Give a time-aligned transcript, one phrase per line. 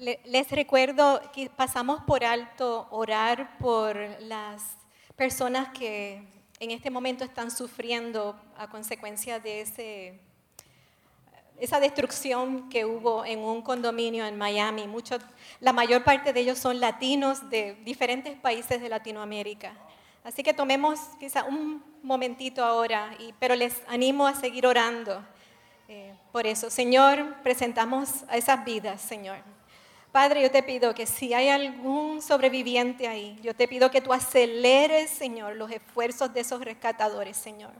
[0.00, 4.62] Les recuerdo que pasamos por alto orar por las
[5.14, 6.22] personas que
[6.58, 10.18] en este momento están sufriendo a consecuencia de ese,
[11.58, 14.88] esa destrucción que hubo en un condominio en Miami.
[14.88, 15.20] Muchos,
[15.60, 19.74] la mayor parte de ellos son latinos de diferentes países de Latinoamérica.
[20.24, 25.22] Así que tomemos quizá un momentito ahora, pero les animo a seguir orando
[25.88, 26.70] eh, por eso.
[26.70, 29.59] Señor, presentamos a esas vidas, Señor.
[30.12, 34.12] Padre, yo te pido que si hay algún sobreviviente ahí, yo te pido que tú
[34.12, 37.70] aceleres, Señor, los esfuerzos de esos rescatadores, Señor.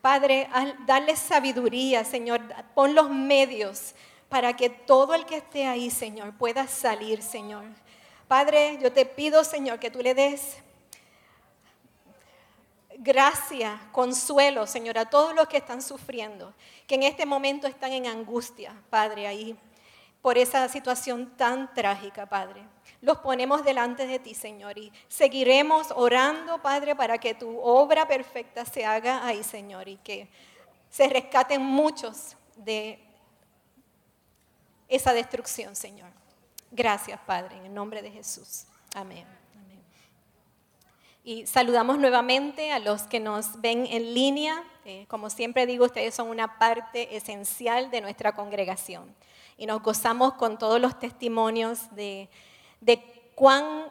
[0.00, 0.48] Padre,
[0.86, 2.40] darles sabiduría, Señor,
[2.74, 3.94] pon los medios
[4.28, 7.62] para que todo el que esté ahí, Señor, pueda salir, Señor.
[8.26, 10.56] Padre, yo te pido, Señor, que tú le des
[12.98, 16.52] gracia, consuelo, Señor, a todos los que están sufriendo,
[16.88, 19.56] que en este momento están en angustia, Padre, ahí
[20.22, 22.62] por esa situación tan trágica, Padre.
[23.00, 28.64] Los ponemos delante de ti, Señor, y seguiremos orando, Padre, para que tu obra perfecta
[28.64, 30.28] se haga ahí, Señor, y que
[30.88, 33.00] se rescaten muchos de
[34.88, 36.10] esa destrucción, Señor.
[36.70, 38.66] Gracias, Padre, en el nombre de Jesús.
[38.94, 39.26] Amén.
[41.24, 44.62] Y saludamos nuevamente a los que nos ven en línea.
[44.84, 49.14] Eh, como siempre digo, ustedes son una parte esencial de nuestra congregación
[49.62, 52.28] y nos gozamos con todos los testimonios de,
[53.36, 53.84] cuán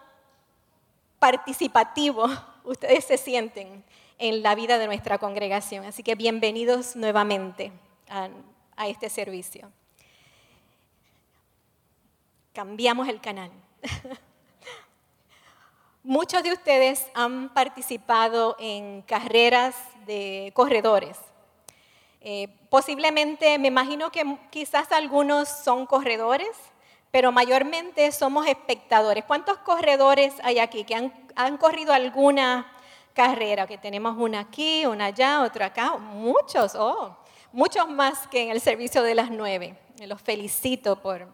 [1.17, 2.27] participativo
[2.65, 3.81] ustedes se sienten
[4.17, 5.85] en la vida de nuestra congregación.
[5.85, 7.71] Así que bienvenidos nuevamente
[8.75, 9.71] a este servicio.
[12.51, 13.51] Cambiamos el canal.
[16.03, 19.73] Muchos de ustedes han participado en carreras
[20.05, 21.17] de corredores.
[22.23, 26.49] Eh, posiblemente, me imagino que quizás algunos son corredores,
[27.09, 29.25] pero mayormente somos espectadores.
[29.25, 32.71] ¿Cuántos corredores hay aquí que han, corrido alguna
[33.15, 33.65] carrera?
[33.65, 35.97] Que tenemos una aquí, una allá, otra acá.
[35.97, 37.17] Muchos, oh,
[37.51, 39.75] muchos más que en el servicio de las nueve.
[40.05, 41.27] Los felicito por,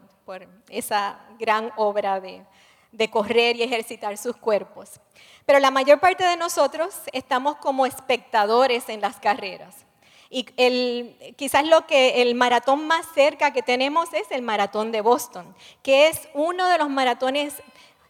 [0.70, 2.44] esa gran obra de,
[2.92, 5.00] de correr y ejercitar sus cuerpos.
[5.44, 9.86] Pero la mayor parte de nosotros estamos como espectadores en las carreras.
[10.30, 15.00] Y el, quizás lo que el maratón más cerca que tenemos es el maratón de
[15.00, 17.54] Boston, que es uno de los maratones,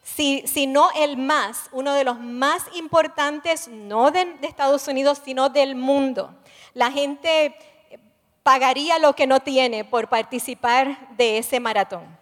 [0.02, 5.20] si, si no el más, uno de los más importantes, no de, de Estados Unidos,
[5.24, 6.34] sino del mundo.
[6.74, 7.54] La gente
[8.42, 12.18] pagaría lo que no tiene por participar de ese maratón.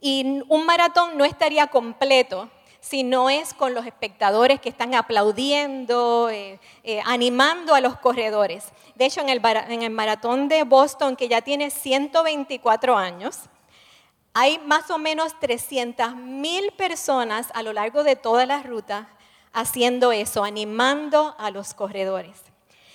[0.00, 6.30] Y un maratón no estaría completo si no es con los espectadores que están aplaudiendo,
[6.30, 8.66] eh, eh, animando a los corredores.
[8.94, 13.40] De hecho, en el, maratón de Boston, que ya tiene 124 años,
[14.32, 19.08] hay más o menos 300 mil personas a lo largo de toda la ruta
[19.52, 22.42] haciendo eso, animando a los corredores.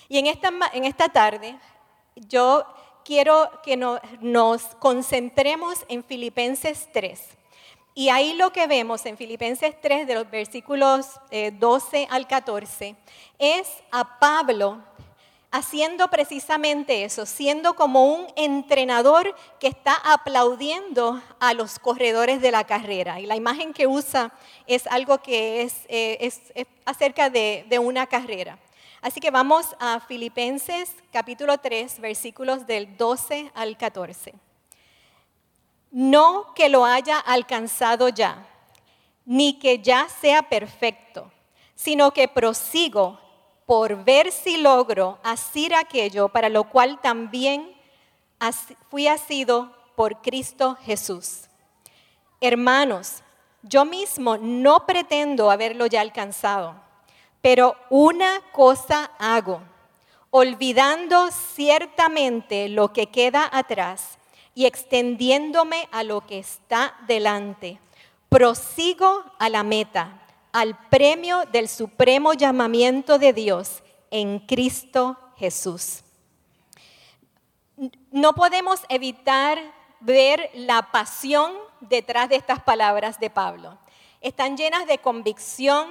[0.08, 1.58] Y en esta, en esta tarde
[2.16, 2.64] yo
[3.04, 7.20] quiero que nos concentremos en Filipenses 3.
[7.96, 12.96] Y ahí lo que vemos en Filipenses 3, de los versículos 12 eh, al 14,
[13.38, 14.82] es a Pablo
[15.52, 22.64] haciendo precisamente eso, siendo como un entrenador que está aplaudiendo a los corredores de la
[22.64, 23.20] carrera.
[23.20, 24.32] Y la imagen que usa
[24.66, 28.58] es algo que es, eh, acerca de, de una carrera.
[29.02, 34.34] Así que vamos a Filipenses capítulo 3, versículos del 12 al 14
[35.94, 38.48] no que lo haya alcanzado ya,
[39.24, 41.30] ni que ya sea perfecto,
[41.76, 43.20] sino que prosigo
[43.64, 47.76] por ver si logro hacer aquello para lo cual también
[48.90, 51.48] fui asido por Cristo Jesús.
[52.40, 53.22] Hermanos,
[53.62, 56.74] yo mismo no pretendo haberlo ya alcanzado,
[57.40, 59.60] pero una cosa hago,
[60.30, 64.18] olvidando ciertamente lo que queda atrás
[64.54, 67.80] y extendiéndome a lo que está delante.
[68.28, 70.22] Prosigo a la meta,
[70.52, 76.04] al premio del supremo llamamiento de Dios en Cristo Jesús.
[78.10, 79.58] No podemos evitar
[80.00, 83.78] ver la pasión detrás de estas palabras de Pablo.
[84.20, 85.88] Están llenas de convicción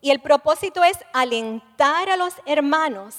[0.00, 3.14] y el propósito es alentar a los hermanos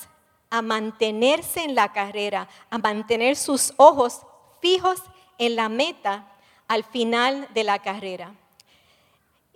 [0.49, 4.21] a mantenerse en la carrera, a mantener sus ojos
[4.65, 4.99] fijos
[5.37, 6.25] en la meta
[6.67, 8.33] al final de la carrera.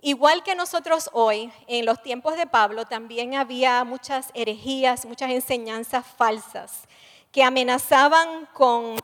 [0.02, 6.06] Igual que nosotros hoy, en los tiempos de Pablo, también había muchas herejías, muchas enseñanzas
[6.06, 6.82] falsas
[7.32, 9.00] que amenazaban con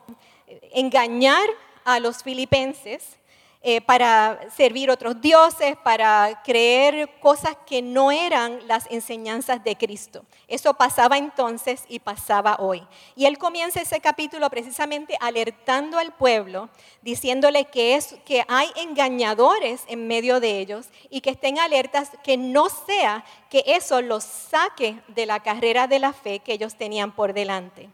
[0.71, 1.45] engañar
[1.83, 3.17] a los filipenses
[3.63, 10.23] eh, para servir otros dioses, para creer cosas que no eran las enseñanzas de Cristo.
[10.47, 12.85] Eso pasaba entonces y pasaba hoy.
[13.15, 16.69] Y él comienza ese capítulo precisamente alertando al pueblo,
[17.01, 22.37] diciéndole que, es, que hay engañadores en medio de ellos y que estén alertas que
[22.37, 27.11] no sea que eso los saque de la carrera de la fe que ellos tenían
[27.11, 27.89] por delante.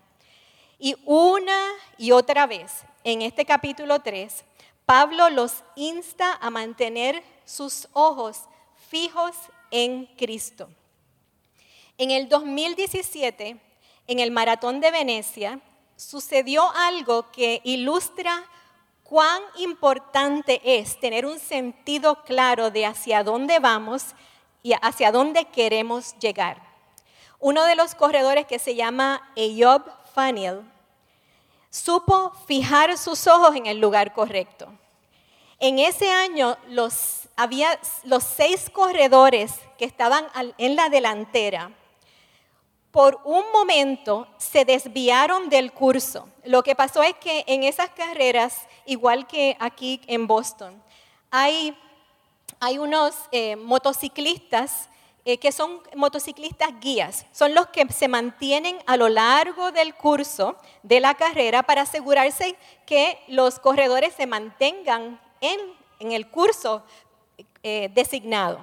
[0.77, 1.57] Y una
[1.98, 4.44] y otra vez, en este capítulo 3,
[4.85, 8.41] Pablo los insta a mantener sus ojos
[8.89, 9.35] fijos
[9.71, 10.69] en Cristo.
[11.97, 13.59] En el 2017,
[14.07, 15.59] en el Maratón de Venecia,
[15.95, 18.44] sucedió algo que ilustra
[19.03, 24.15] cuán importante es tener un sentido claro de hacia dónde vamos
[24.63, 26.62] y hacia dónde queremos llegar.
[27.39, 29.83] Uno de los corredores que se llama Eyob
[30.13, 30.62] Faniel
[31.74, 34.72] supo fijar sus ojos en el lugar correcto.
[35.58, 40.28] En ese año los, había los seis corredores que estaban
[40.60, 41.72] en la delantera.
[42.92, 46.30] Por un momento se desviaron del curso.
[46.44, 50.80] Lo que pasó es que en esas carreras, igual que aquí en Boston,
[51.31, 51.76] hay,
[52.78, 54.90] unos eh, motociclistas
[55.25, 60.58] eh, que son motociclistas guías, son los que se mantienen a lo largo del curso
[60.81, 66.84] de la carrera para asegurarse que los corredores se mantengan en, el curso
[67.64, 68.60] eh, designado.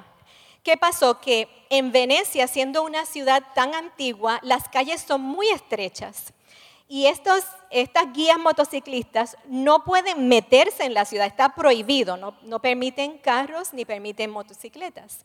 [0.62, 1.18] ¿Qué pasó?
[1.18, 6.34] Que en Venecia, siendo una ciudad tan antigua, las calles son muy estrechas.
[6.86, 12.60] Y estos, estas guías motociclistas no pueden meterse en la ciudad, está prohibido, no, no
[12.60, 15.24] permiten carros ni permiten motocicletas.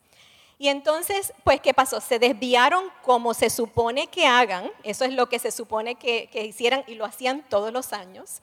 [0.58, 2.00] Y entonces, pues, ¿qué pasó?
[2.00, 6.84] Se desviaron como se supone que hagan, eso es lo que se supone que, hicieran
[6.88, 8.42] y lo hacían todos los años.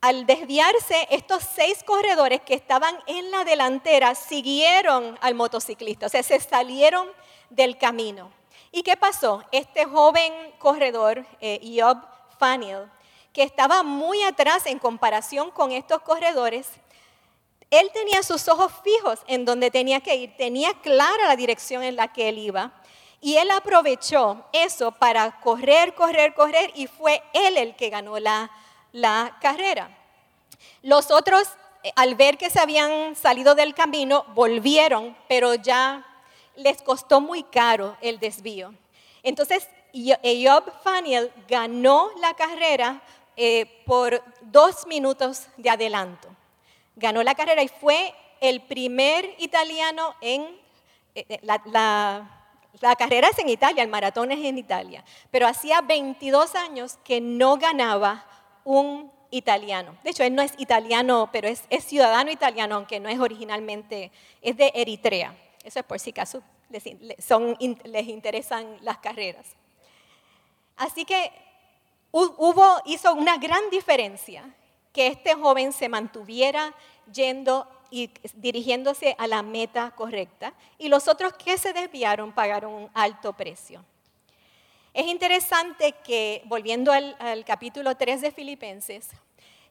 [0.00, 6.22] Al desviarse, estos seis corredores que estaban en la delantera siguieron al motociclista, o sea,
[6.22, 7.08] se salieron
[7.50, 8.32] del camino.
[8.72, 9.44] ¿Y qué pasó?
[9.52, 11.98] Este joven corredor, eh, Job
[12.38, 12.90] Faniel,
[13.32, 16.68] que estaba muy atrás en comparación con estos corredores,
[17.70, 21.96] él tenía sus ojos fijos en donde tenía que ir, tenía clara la dirección en
[21.96, 22.72] la que él iba.
[23.20, 28.50] Y él aprovechó eso para correr, correr, correr y fue él el que ganó la,
[28.92, 29.90] la carrera.
[30.82, 31.48] Los otros,
[31.82, 36.06] eh, al ver que se habían salido del camino, volvieron, pero ya
[36.56, 38.72] les costó muy caro el desvío.
[39.22, 43.02] Entonces, Job Faniel ganó la carrera
[43.36, 46.37] eh, por dos minutos de adelanto
[46.98, 50.42] ganó la carrera y fue el primer italiano en...
[51.14, 52.28] Eh, eh, la,
[52.96, 57.56] carrera es en Italia, el maratón es en Italia, pero hacía 22 años que no
[57.56, 58.24] ganaba
[58.64, 59.96] un italiano.
[60.04, 64.12] De hecho, él no es italiano, pero es, ciudadano italiano, aunque no es originalmente,
[64.42, 65.34] es de Eritrea.
[65.64, 69.56] Eso es por si acaso les, les interesan las carreras.
[70.76, 71.32] Así que
[72.12, 74.54] hubo, hizo una gran diferencia
[74.92, 76.74] que este joven se mantuviera
[77.12, 82.90] yendo y dirigiéndose a la meta correcta y los otros que se desviaron pagaron un
[82.94, 83.84] alto precio.
[84.92, 89.10] Es interesante que, volviendo al, capítulo 3 de Filipenses,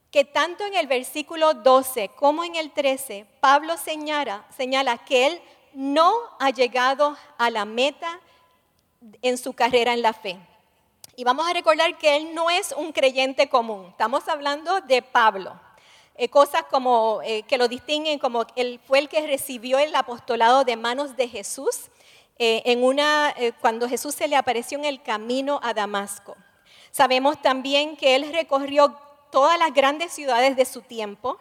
[0.09, 5.41] que tanto en el versículo 12 como en el 13, Pablo señala, señala que él
[5.73, 8.21] no ha llegado a la meta
[9.21, 10.39] en su carrera en la fe.
[11.19, 13.87] Y vamos a recordar que él no es un creyente común.
[13.89, 15.59] Estamos hablando de Pablo.
[16.13, 20.63] Eh, cosas como eh, que lo distinguen como él fue el que recibió el apostolado
[20.63, 21.89] de manos de Jesús
[22.37, 26.37] eh, en una, cuando Jesús se le apareció en el camino a Damasco.
[26.91, 28.95] Sabemos también que él recorrió
[29.31, 31.39] todas las grandes ciudades de su tiempo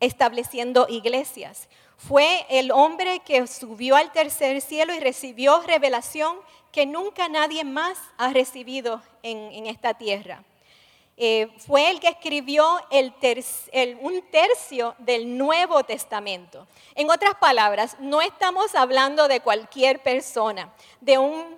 [0.00, 1.68] estableciendo iglesias.
[1.96, 6.36] Fue el hombre que subió al tercer cielo y recibió revelación
[6.76, 10.44] que nunca nadie más ha recibido en, esta tierra.
[11.16, 12.66] Eh, fue el que escribió
[14.02, 16.68] un tercio del Nuevo Testamento.
[16.94, 21.56] En otras palabras, no estamos hablando de cualquier persona, de un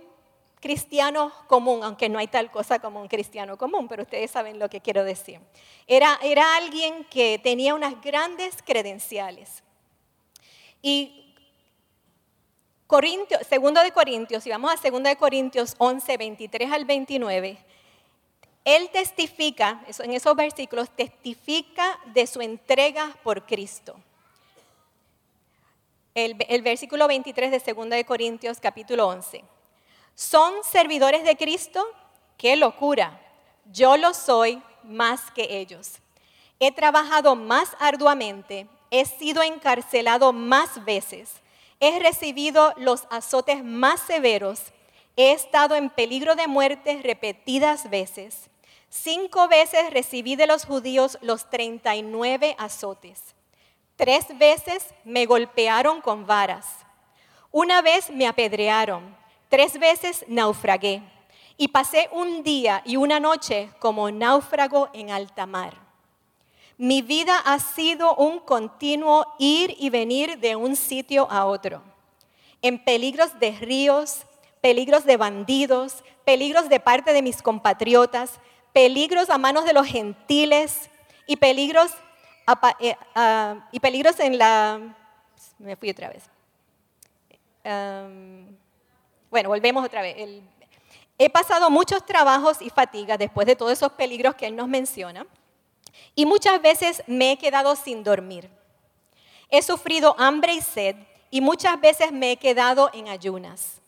[0.60, 4.70] cristiano común, aunque no hay tal cosa como un cristiano común, pero ustedes saben lo
[4.70, 5.40] que quiero decir.
[5.88, 9.64] Era, era alguien que tenía unas grandes credenciales.
[10.80, 11.27] Y
[12.88, 17.58] Corintios, segundo de Corintios, si vamos a segundo de Corintios 11, 23 al 29,
[18.64, 23.94] él testifica, en esos versículos, testifica de su entrega por Cristo.
[26.14, 29.44] El, versículo 23 de segundo de Corintios capítulo 11.
[30.14, 31.86] ¿Son servidores de Cristo?
[32.38, 33.20] ¡Qué locura!
[33.70, 35.98] Yo lo soy más que ellos.
[36.58, 41.42] He trabajado más arduamente, he sido encarcelado más veces,
[41.80, 44.72] he recibido los azotes más severos,
[45.16, 48.50] he estado en peligro de muerte repetidas veces.
[48.88, 53.34] Cinco veces recibí de los judíos los 39 azotes.
[53.96, 56.66] Tres veces me golpearon con varas.
[57.50, 59.16] Una vez me apedrearon.
[59.48, 61.02] Tres veces naufragué.
[61.56, 65.87] Y pasé un día y una noche como náufrago en alta mar.
[66.78, 71.82] Mi vida ha sido un continuo ir y venir de un sitio a otro,
[72.62, 74.22] en peligros de ríos,
[74.60, 78.38] peligros de bandidos, peligros de parte de mis compatriotas,
[78.72, 80.88] peligros a manos de los gentiles
[81.26, 81.90] y peligros,
[82.78, 82.94] eh,
[83.72, 84.78] y peligros en la...
[85.58, 86.22] Me fui otra vez.
[89.30, 90.16] bueno, volvemos otra vez.
[91.18, 95.26] he pasado muchos trabajos y fatigas después de todos esos peligros que él nos menciona.
[96.14, 98.50] Y muchas veces me he quedado sin dormir.
[99.50, 100.96] He sufrido hambre y sed
[101.30, 103.80] y muchas veces me he quedado en ayunas.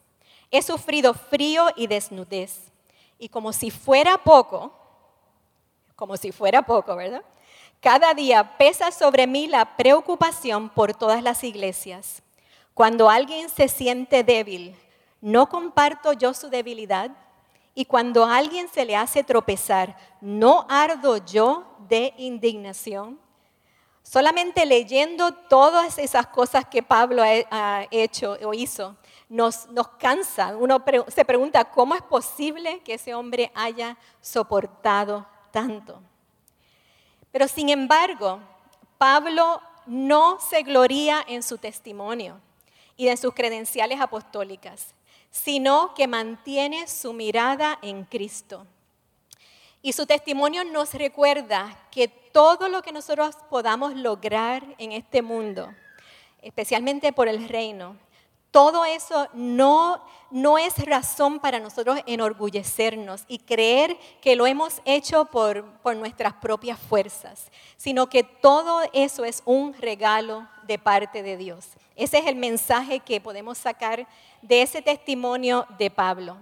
[0.50, 2.70] He sufrido frío y desnudez.
[3.18, 4.72] Y como si fuera poco,
[5.94, 7.22] como si fuera poco, ¿verdad?
[7.80, 12.22] Cada día pesa sobre mí la preocupación por todas las iglesias.
[12.74, 14.76] Cuando alguien se siente débil,
[15.20, 17.10] ¿no comparto yo su debilidad?
[17.80, 23.18] Y cuando alguien se le hace tropezar, ¿no ardo yo de indignación?
[24.02, 28.98] Solamente leyendo todas esas cosas que Pablo ha hecho o hizo,
[29.30, 30.58] nos, nos cansa.
[30.58, 36.02] Uno se pregunta, ¿cómo es posible que ese hombre haya soportado tanto?
[37.32, 38.40] Pero sin embargo,
[38.98, 42.38] Pablo no se gloría en su testimonio
[42.98, 44.94] y en sus credenciales apostólicas
[45.30, 48.66] sino que mantiene su mirada en Cristo.
[49.82, 55.72] Y su testimonio nos recuerda que todo lo que nosotros podamos lograr en este mundo,
[56.42, 57.96] especialmente por el reino,
[58.50, 65.26] todo eso no, no es razón para nosotros enorgullecernos y creer que lo hemos hecho
[65.26, 71.36] por, por nuestras propias fuerzas, sino que todo eso es un regalo de parte de
[71.36, 71.68] Dios.
[71.94, 74.06] Ese es el mensaje que podemos sacar
[74.42, 76.36] de ese testimonio de Pablo.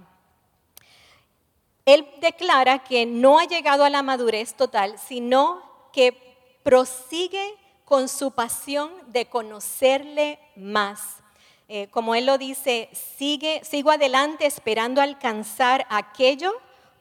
[1.84, 5.62] Él declara que no ha llegado a la madurez total, sino
[5.92, 11.22] que prosigue con su pasión de conocerle más.
[11.68, 16.52] Eh, como él lo dice, sigue, sigo adelante esperando alcanzar aquello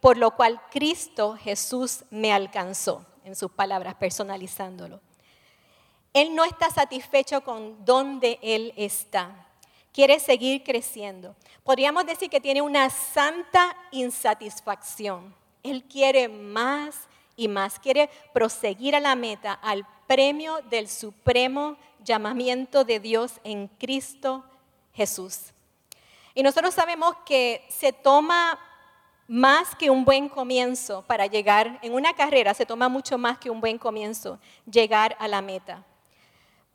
[0.02, 5.02] por lo cual Cristo Jesús me alcanzó, en sus palabras, personalizándolo.
[6.14, 9.48] Él no está satisfecho con donde Él está
[9.98, 11.36] quiere seguir creciendo.
[11.64, 15.34] Podríamos decir que tiene una santa insatisfacción.
[15.64, 22.84] Él quiere más y más, quiere proseguir a la meta, al premio del supremo llamamiento
[22.84, 24.44] de Dios en Cristo
[24.98, 25.54] Jesús.
[26.34, 28.60] Y nosotros sabemos que se toma
[29.28, 33.52] más que un buen comienzo para llegar, en una carrera se toma mucho más que
[33.52, 35.84] un buen comienzo, llegar a la meta.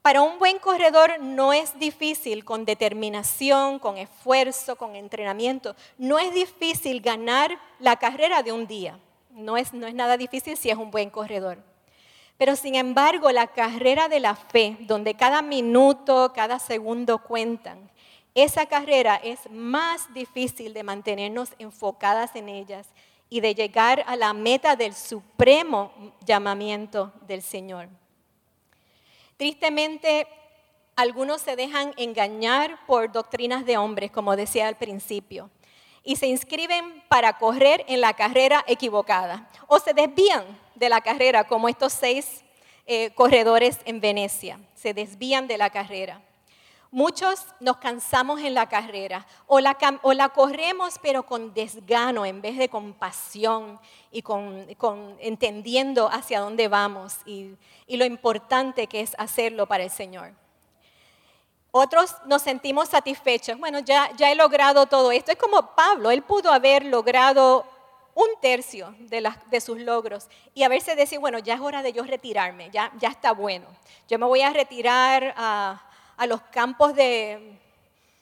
[0.02, 5.74] Para un buen corredor no es difícil con determinación, con esfuerzo, con entrenamiento.
[5.98, 8.98] No es difícil ganar la carrera de un día.
[9.30, 11.58] No es, no es nada difícil si es un buen corredor.
[12.36, 17.88] Pero sin embargo, la carrera de la fe, donde cada minuto, cada segundo cuentan,
[18.34, 22.88] esa carrera es más difícil de mantenernos enfocadas en ellas
[23.28, 25.92] y de llegar a la meta del supremo
[26.24, 27.88] llamamiento del Señor.
[29.36, 30.26] Tristemente,
[30.96, 35.50] algunos se dejan engañar por doctrinas de hombres, como decía al principio,
[36.04, 41.44] y se inscriben para correr en la carrera equivocada, o se desvían de la carrera,
[41.44, 42.44] como estos seis
[42.86, 46.20] eh, corredores en Venecia, se desvían de la carrera.
[46.94, 52.68] Muchos nos cansamos en la carrera o la, corremos pero con desgano en vez de
[52.68, 53.80] con pasión
[54.10, 54.66] y con,
[55.18, 57.56] entendiendo hacia dónde vamos y,
[57.88, 60.32] lo importante que es hacerlo para el Señor.
[61.70, 63.58] Otros nos sentimos satisfechos.
[63.58, 65.32] Bueno, ya, he logrado todo esto.
[65.32, 67.64] Es como Pablo, él pudo haber logrado
[68.14, 72.68] un tercio de, sus logros y haberse decir, bueno, ya es hora de yo retirarme,
[72.70, 73.66] ya, ya está bueno.
[74.10, 75.86] Yo me voy a retirar a
[76.22, 77.58] a los campos de,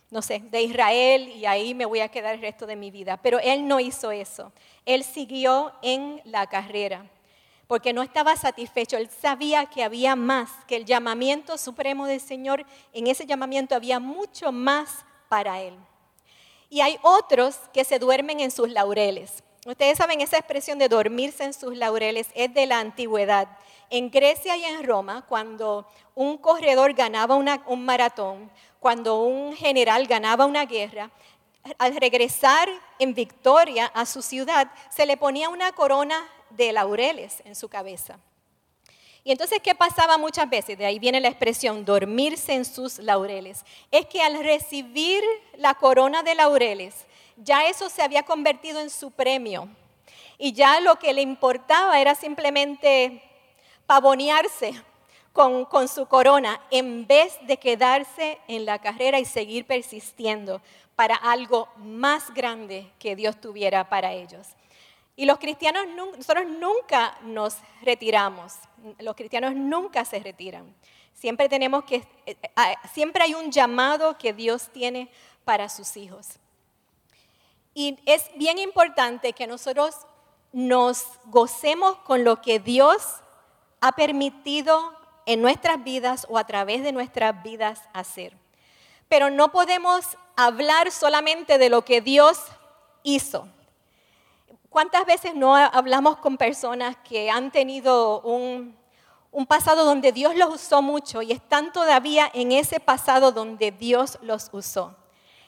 [0.08, 3.18] no sé, de Israel y ahí me voy a quedar el resto de mi vida.
[3.18, 4.54] Pero él no hizo eso.
[4.86, 7.04] Él siguió en la carrera
[7.66, 8.96] porque no estaba satisfecho.
[8.96, 12.64] Él sabía que había más, que el llamamiento supremo del Señor,
[12.94, 15.74] en ese llamamiento había mucho más para él.
[16.70, 19.44] Y hay otros que se duermen en sus laureles.
[19.66, 23.46] Ustedes saben, esa expresión de dormirse en sus laureles es de la antigüedad.
[23.90, 30.46] En Grecia y en Roma, cuando un corredor ganaba un maratón, cuando un general ganaba
[30.46, 31.10] una guerra,
[31.76, 37.54] al regresar en victoria a su ciudad, se le ponía una corona de laureles en
[37.54, 38.18] su cabeza.
[39.22, 40.78] Y entonces, ¿qué pasaba muchas veces?
[40.78, 43.64] De ahí viene la expresión, dormirse en sus laureles.
[43.90, 45.22] Es que al recibir
[45.58, 47.06] la corona de laureles,
[47.42, 49.68] ya eso se había convertido en su premio.
[50.38, 53.22] Y ya lo que le importaba era simplemente
[53.86, 54.72] pavonearse
[55.32, 60.60] con, con, su corona en vez de quedarse en la carrera y seguir persistiendo
[60.96, 64.48] para algo más grande que Dios tuviera para ellos.
[65.16, 68.54] Y los cristianos, nosotros nunca nos retiramos,
[68.98, 70.74] los cristianos nunca se retiran.
[71.14, 75.10] Siempre tenemos que, eh, eh, siempre hay un llamado que Dios tiene
[75.44, 76.38] para sus hijos.
[77.74, 79.94] Y es bien importante que nosotros
[80.52, 83.02] nos gocemos con lo que Dios
[83.80, 84.94] ha permitido
[85.26, 88.36] en nuestras vidas o a través de nuestras vidas hacer.
[89.08, 92.38] Pero no podemos hablar solamente de lo que Dios
[93.02, 93.46] hizo.
[94.68, 98.76] ¿Cuántas veces no hablamos con personas que han tenido un,
[99.48, 104.48] pasado donde Dios los usó mucho y están todavía en ese pasado donde Dios los
[104.52, 104.94] usó?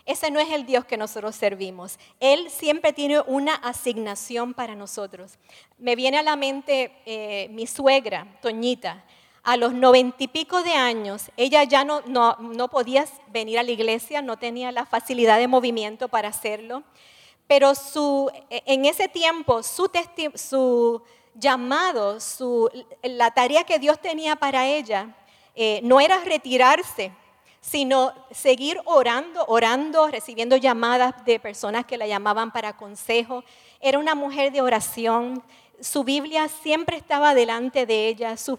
[0.04, 1.98] Ese no es el Dios que nosotros servimos.
[2.20, 5.38] Él siempre tiene una asignación para nosotros.
[5.78, 9.04] Me viene a la mente eh, mi suegra, Toñita.
[9.44, 13.64] A los noventa y pico de años, ella ya no, no, no podía venir a
[13.64, 16.84] la iglesia, no tenía la facilidad de movimiento para hacerlo
[17.52, 19.90] pero su, en ese tiempo su,
[20.34, 21.02] su
[21.34, 22.70] llamado, su,
[23.02, 25.14] la tarea que Dios tenía para ella,
[25.54, 27.12] eh, no era retirarse,
[27.62, 33.44] sino seguir orando, orando, recibiendo llamadas de personas que la llamaban para consejo.
[33.80, 35.42] Era una mujer de oración,
[35.80, 38.58] su Biblia siempre estaba delante de ella, sus,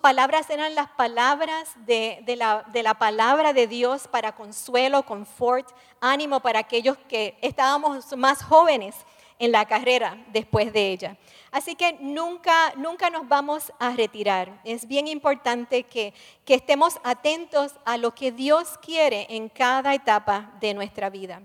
[0.00, 5.66] palabras eran las palabras de, la, de, la, palabra de Dios para consuelo, confort,
[6.00, 8.94] ánimo para aquellos que estábamos más jóvenes
[9.38, 11.16] en la carrera después de ella.
[11.50, 14.60] Así que nunca, nunca nos vamos a retirar.
[14.64, 16.12] Es bien importante que,
[16.44, 21.42] que estemos atentos a lo que Dios quiere en cada etapa de nuestra vida.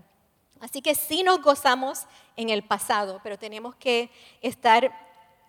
[0.59, 2.05] Así que sí nos gozamos
[2.37, 4.09] en el pasado, pero tenemos que
[4.41, 4.91] estar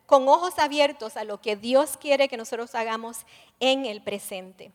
[0.07, 3.25] con ojos abiertos a lo que Dios quiere que nosotros hagamos
[3.61, 4.73] en el presente.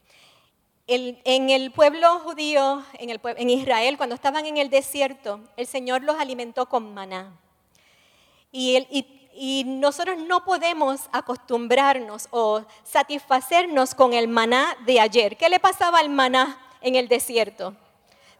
[0.88, 6.68] en el pueblo judío, en, Israel, cuando estaban en el desierto, el Señor los alimentó
[6.68, 7.38] con maná.
[8.52, 15.38] Y nosotros no podemos acostumbrarnos o satisfacernos con el maná de ayer.
[15.38, 17.76] ¿Qué le pasaba al maná en el desierto?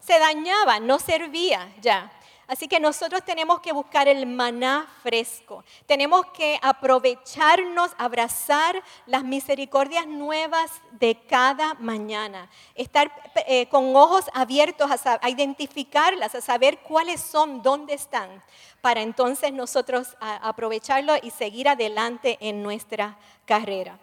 [0.00, 2.10] Se dañaba, no servía ya.
[2.50, 5.62] Así que nosotros tenemos que buscar el maná fresco.
[5.86, 12.50] Tenemos que aprovecharnos, abrazar las misericordias nuevas de cada mañana.
[12.74, 13.12] Estar
[13.46, 18.42] eh, con ojos abiertos a, identificarlas, a saber cuáles son, dónde están,
[18.80, 23.96] para entonces nosotros aprovecharlo y seguir adelante en nuestra carrera.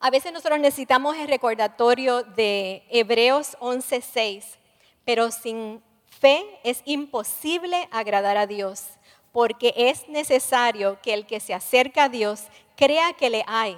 [0.00, 4.56] A veces nosotros necesitamos el recordatorio de Hebreos 11:6,
[5.04, 5.82] pero sin
[6.20, 8.84] fe es imposible agradar a Dios,
[9.32, 12.44] porque es necesario que el que se acerca a Dios
[12.76, 13.76] crea que le hay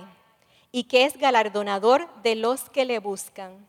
[0.72, 3.66] y que es galardonador de los que le buscan.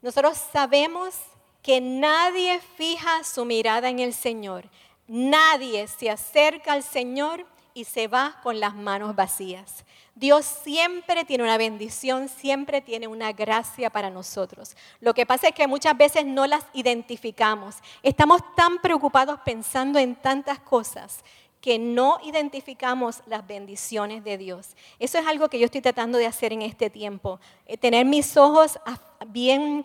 [0.00, 1.14] Nosotros sabemos
[1.62, 4.64] que nadie fija su mirada en el Señor,
[5.06, 9.84] nadie se acerca al Señor y se va con las manos vacías.
[10.14, 14.74] Dios siempre tiene una bendición, siempre tiene una gracia para nosotros.
[14.98, 17.76] Lo que pasa es que muchas veces no las identificamos.
[18.02, 21.22] Estamos tan preocupados pensando en tantas cosas
[21.60, 24.74] que no identificamos las bendiciones de Dios.
[24.98, 28.38] Eso es algo que yo estoy tratando de hacer en este tiempo, eh, tener mis
[28.38, 28.78] ojos
[29.28, 29.84] bien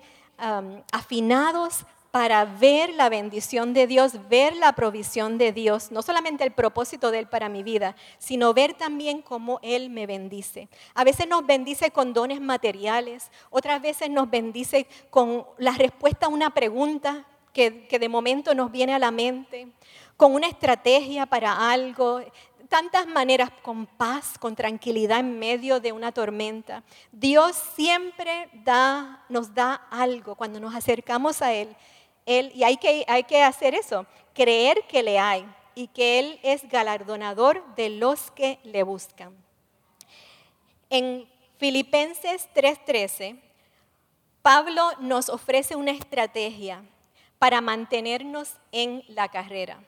[0.91, 6.51] afinados para ver la bendición de Dios, ver la provisión de Dios, no solamente el
[6.51, 10.67] propósito de Él para mi vida, sino ver también cómo Él me bendice.
[10.93, 16.29] A veces nos bendice con dones materiales, otras veces nos bendice con la respuesta a
[16.29, 19.69] una pregunta que, de momento nos viene a la mente,
[20.17, 22.21] con una estrategia para algo,
[22.67, 26.83] tantas maneras, con paz, con tranquilidad en medio de una tormenta.
[27.11, 31.75] Dios siempre da, nos da algo cuando nos acercamos a Él
[32.25, 36.67] y hay que, hay que hacer eso, creer que le hay y que Él es
[36.69, 39.35] galardonador de los que le buscan.
[40.89, 43.39] En Filipenses 3:13,
[44.41, 46.83] Pablo nos ofrece una estrategia
[47.37, 49.79] para mantenernos en la carrera.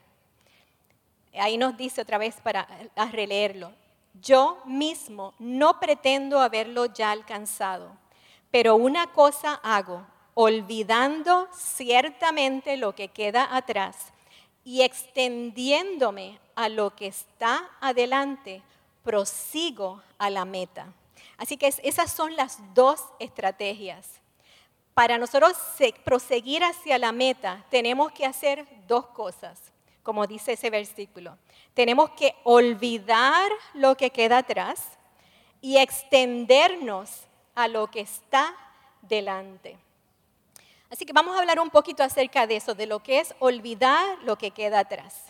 [1.34, 2.68] ahí nos dice otra vez para
[3.10, 3.72] releerlo,
[4.20, 7.90] yo mismo no pretendo haberlo ya alcanzado,
[8.52, 14.12] pero una cosa hago, olvidando ciertamente lo que queda atrás
[14.64, 18.62] y extendiéndome a lo que está adelante,
[19.02, 20.92] prosigo a la meta.
[21.36, 24.20] Así que esas son las dos estrategias.
[24.94, 25.56] Para nosotros
[26.04, 29.60] proseguir hacia la meta, tenemos que hacer dos cosas,
[30.02, 31.36] como dice ese versículo.
[31.74, 34.82] Tenemos que olvidar lo que queda atrás
[35.60, 37.22] y extendernos
[37.56, 38.54] a lo que está
[39.02, 39.76] delante.
[40.94, 44.16] Así que vamos a hablar un poquito acerca de eso, de lo que es olvidar
[44.22, 45.24] lo que queda atrás.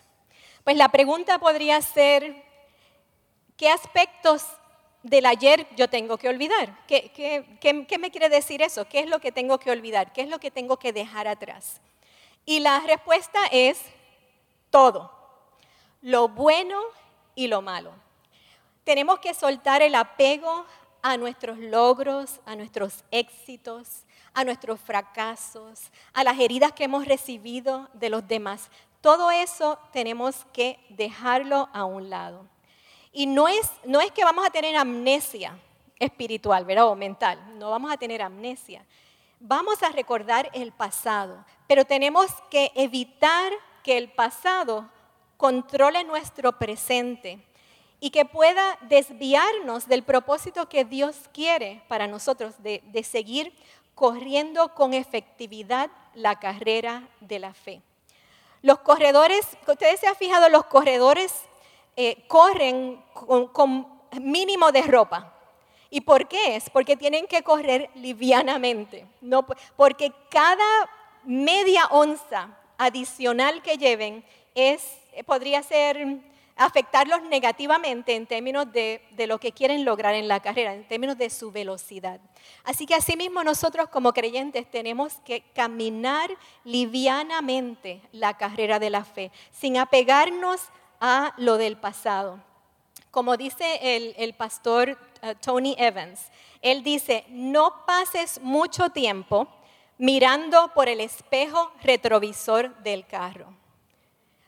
[0.62, 2.44] Pues la pregunta podría ser,
[3.57, 4.44] ¿qué aspectos
[5.03, 6.77] del ayer yo tengo que olvidar?
[6.87, 8.87] ¿Qué, me quiere decir eso?
[8.87, 10.12] ¿Qué es lo que tengo que olvidar?
[10.12, 11.81] ¿Qué es lo que tengo que dejar atrás?
[12.44, 13.81] Y la respuesta es
[14.68, 15.11] todo,
[16.03, 16.79] lo bueno
[17.35, 17.94] y lo malo.
[18.85, 20.66] Tenemos que soltar el apego
[21.00, 24.03] a nuestros logros, a nuestros éxitos,
[24.34, 28.70] a nuestros fracasos, a las heridas que hemos recibido de los demás.
[29.00, 32.46] Todo eso tenemos que dejarlo a un lado.
[33.12, 35.58] Y no es, no es que vamos a tener amnesia
[35.98, 36.88] espiritual, ¿verdad?
[36.88, 37.58] O mental.
[37.58, 38.84] No vamos a tener amnesia.
[39.38, 44.88] Vamos a recordar el pasado, pero tenemos que evitar que el pasado
[45.36, 47.44] controle nuestro presente
[48.00, 53.52] y que pueda desviarnos del propósito que Dios quiere para nosotros de, seguir
[53.94, 57.83] corriendo con efectividad la carrera de la fe.
[58.62, 61.33] Los corredores, ustedes se han fijado, los corredores
[61.96, 63.87] eh, corren con,
[64.20, 65.33] mínimo de ropa.
[65.90, 66.70] ¿Y por qué es?
[66.70, 70.90] Porque tienen que correr livianamente, no, porque cada
[71.24, 76.20] media onza adicional que lleven es, podría ser
[76.56, 81.30] afectarlos negativamente en términos de, lo que quieren lograr en la carrera, en términos de
[81.30, 82.20] su velocidad.
[82.62, 86.30] Así que asimismo nosotros como creyentes tenemos que caminar
[86.64, 90.60] livianamente la carrera de la fe, sin apegarnos
[91.00, 92.40] a lo del pasado.
[93.10, 96.30] Como dice el, el pastor uh, Tony Evans,
[96.62, 99.48] él dice, no pases mucho tiempo
[99.98, 103.63] mirando por el espejo retrovisor del carro.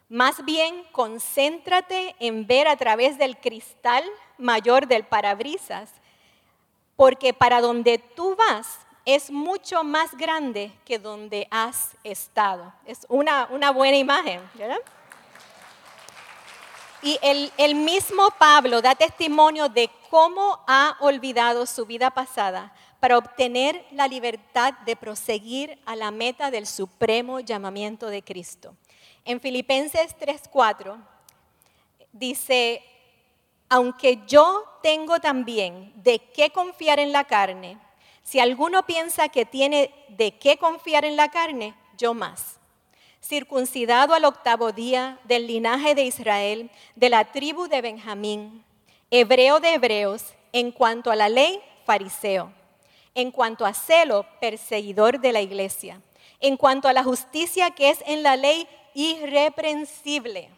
[0.08, 4.04] Más bien, concéntrate en ver a través del cristal
[4.38, 5.90] mayor del parabrisas,
[6.94, 12.72] porque para donde tú vas es mucho más grande que donde has estado.
[12.84, 14.40] Es una, buena imagen.
[17.02, 23.18] Y el, el mismo Pablo da testimonio de cómo ha olvidado su vida pasada para
[23.18, 28.74] obtener la libertad de proseguir a la meta del supremo llamamiento de Cristo.
[29.26, 30.96] En Filipenses 3:4
[32.12, 32.82] dice,
[33.68, 37.76] aunque yo tengo también de qué confiar en la carne,
[38.22, 42.60] si alguno piensa que tiene de qué confiar en la carne, yo más.
[43.20, 48.64] Circuncidado al octavo día del linaje de Israel, de la tribu de Benjamín,
[49.10, 52.52] hebreo de hebreos, en cuanto a la ley, fariseo,
[53.16, 56.00] en cuanto a celo, perseguidor de la iglesia,
[56.38, 60.48] en cuanto a la justicia que es en la ley, irreprensible.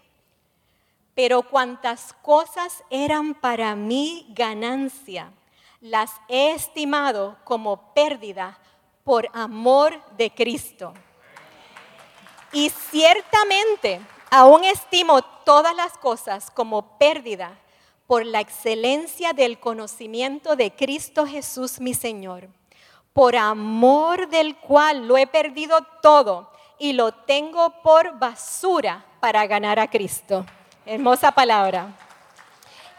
[1.15, 5.33] Pero cuantas cosas eran para mí ganancia,
[5.81, 8.57] las he estimado como pérdida
[9.03, 10.95] por amor de Cristo.
[12.53, 17.59] Y ciertamente aún estimo todas las cosas como pérdida
[18.07, 22.49] por la excelencia del conocimiento de Cristo Jesús mi Señor,
[23.13, 29.79] por amor del cual lo he perdido todo y lo tengo por basura para ganar
[29.79, 30.47] a Cristo.
[30.87, 31.95] Hermosa palabra.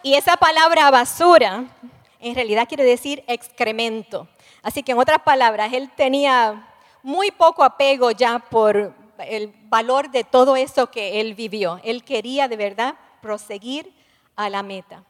[0.03, 1.65] Y esa palabra basura
[2.19, 4.27] en realidad quiere decir excremento.
[4.61, 6.67] Así que en otras palabras, él tenía
[7.01, 11.79] muy poco apego ya por el valor de todo eso que él vivió.
[11.83, 13.93] Él quería de verdad proseguir
[14.35, 15.03] a la meta.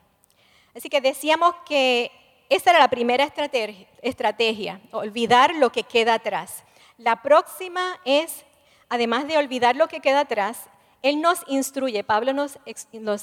[0.76, 2.12] Así que decíamos que
[2.50, 6.64] esa era la primera estrategia, estrategia olvidar lo que queda atrás.
[6.98, 8.46] La próxima es
[8.90, 10.66] además de olvidar lo que queda atrás,
[11.02, 12.58] Él nos instruye, Pablo nos,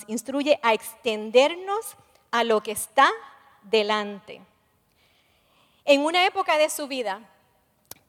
[0.07, 1.97] instruye a extendernos
[2.31, 3.11] a lo que está
[3.63, 4.41] delante.
[5.85, 7.21] En una época de su vida,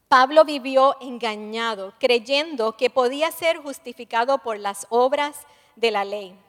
[0.07, 6.39] Pablo vivió engañado, creyendo que podía ser justificado por las obras de la ley.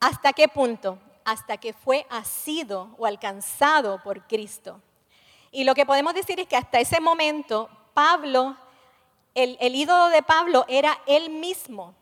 [0.00, 0.98] ¿Hasta qué punto?
[1.24, 4.80] Hasta que fue asido o alcanzado por Cristo.
[5.50, 8.56] Y lo que podemos decir es que hasta ese momento Pablo
[9.42, 11.94] el, ídolo de Pablo era él mismo.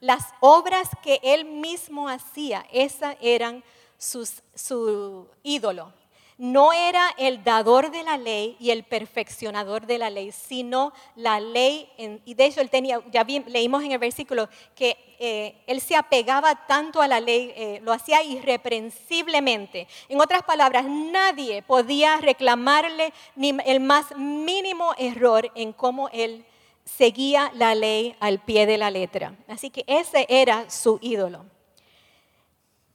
[0.00, 3.62] Las obras que él mismo hacía, esas eran
[3.98, 5.92] su ídolo
[6.40, 11.38] no era el dador de la ley y el perfeccionador de la ley, sino la
[11.38, 11.86] ley,
[12.24, 16.66] y de hecho él tenía, ya leímos en el versículo que eh, él se apegaba
[16.66, 19.86] tanto a la ley, eh, lo hacía irreprensiblemente.
[20.08, 26.46] En otras palabras, nadie podía reclamarle ni el más mínimo error en cómo él
[26.84, 29.34] seguía la ley al pie de la letra.
[29.48, 31.46] Así que ese era su ídolo.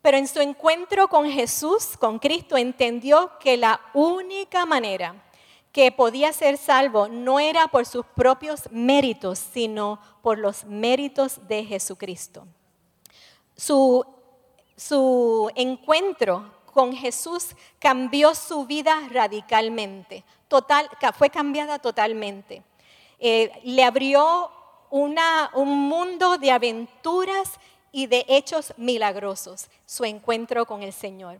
[0.02, 5.15] Pero en su encuentro con Jesús, con Cristo, entendió que la única manera
[5.71, 11.65] que podía ser salvo no era por sus propios méritos, sino por los méritos de
[11.65, 12.48] Jesucristo.
[13.58, 14.06] Su,
[15.56, 22.63] encuentro con Jesús cambió su vida radicalmente, total, fue cambiada totalmente.
[23.27, 24.51] Eh, le abrió
[24.91, 27.53] un mundo de aventuras
[27.91, 31.39] y de hechos milagrosos, su encuentro con el Señor.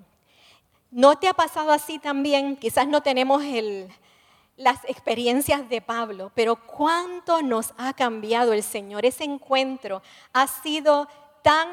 [0.89, 2.57] ¿No te ha pasado así también?
[2.57, 3.43] Quizás no tenemos
[4.57, 9.05] las experiencias de Pablo, pero cuánto nos ha cambiado el Señor.
[9.05, 10.01] Ese encuentro
[10.33, 11.07] ha sido
[11.43, 11.67] tan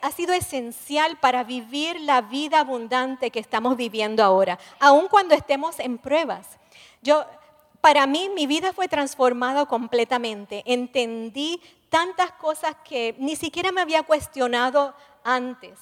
[0.00, 5.80] ha sido esencial para vivir la vida abundante que estamos viviendo ahora, aun cuando estemos
[5.80, 6.46] en pruebas.
[7.02, 7.26] Yo
[7.80, 10.62] para mí mi vida fue transformada completamente.
[10.66, 15.78] Entendí tantas cosas que ni siquiera me había cuestionado antes.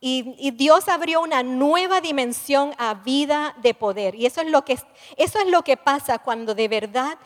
[0.00, 4.14] Y, Dios abrió una nueva dimensión a vida de poder.
[4.14, 4.78] Y eso es, lo que,
[5.16, 7.18] eso es lo que pasa cuando de verdad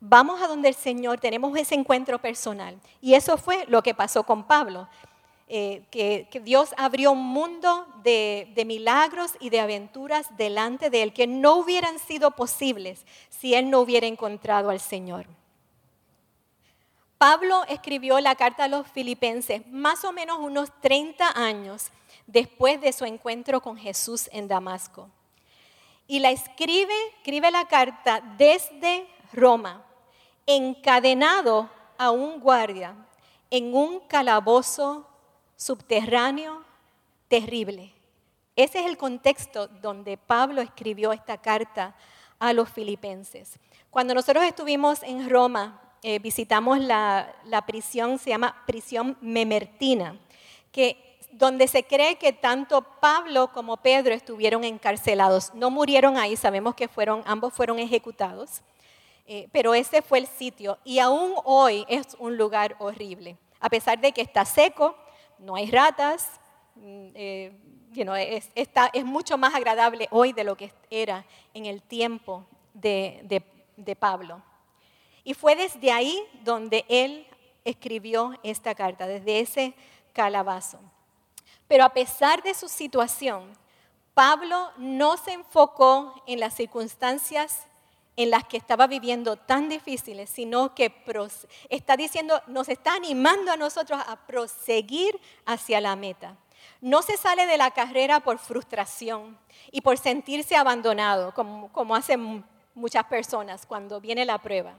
[0.00, 2.80] vamos a donde el Señor, tenemos ese encuentro personal.
[3.02, 4.88] Y eso fue lo que pasó con Pablo.
[5.50, 11.14] Eh, que, Dios abrió un mundo de, de, milagros y de aventuras delante de él
[11.14, 15.26] que no hubieran sido posibles si él no hubiera encontrado al Señor.
[17.16, 21.90] Pablo escribió la carta a los filipenses más o menos unos 30 años
[22.26, 25.08] después de su encuentro con Jesús en Damasco.
[26.06, 29.82] Y la escribe, escribe la carta desde Roma,
[30.46, 32.94] encadenado a un guardia
[33.50, 35.06] en un calabozo
[35.58, 36.64] subterráneo
[37.26, 37.92] terrible.
[38.56, 41.94] Ese es el contexto donde Pablo escribió esta carta
[42.38, 43.58] a los filipenses.
[43.90, 47.34] Cuando nosotros estuvimos en Roma, eh, visitamos la,
[47.66, 50.16] prisión, se llama prisión memertina,
[50.70, 55.52] que, donde se cree que tanto Pablo como Pedro estuvieron encarcelados.
[55.54, 58.62] No murieron ahí, sabemos que fueron, ambos fueron ejecutados,
[59.26, 60.78] eh, pero ese fue el sitio.
[60.84, 63.36] Y aún hoy es un lugar horrible.
[63.58, 64.94] A pesar de que está seco,
[65.38, 66.30] no hay ratas,
[66.76, 67.52] mm, eh,
[67.94, 68.50] es,
[68.92, 71.24] es, mucho más agradable hoy de lo que era
[71.54, 74.42] en el tiempo de Pablo.
[75.24, 77.26] Y fue desde ahí donde él
[77.64, 79.74] escribió esta carta, desde ese
[80.12, 80.80] calabazo.
[81.66, 83.52] Pero a pesar de su situación,
[84.14, 87.67] Pablo no se enfocó en las circunstancias
[88.18, 90.92] en las que estaba viviendo tan difíciles, sino que
[91.68, 96.36] está diciendo, nos está animando a nosotros a proseguir hacia la meta.
[96.80, 99.38] No se sale de la carrera por frustración
[99.70, 104.74] y por sentirse abandonado, como, hacen muchas personas cuando viene la prueba.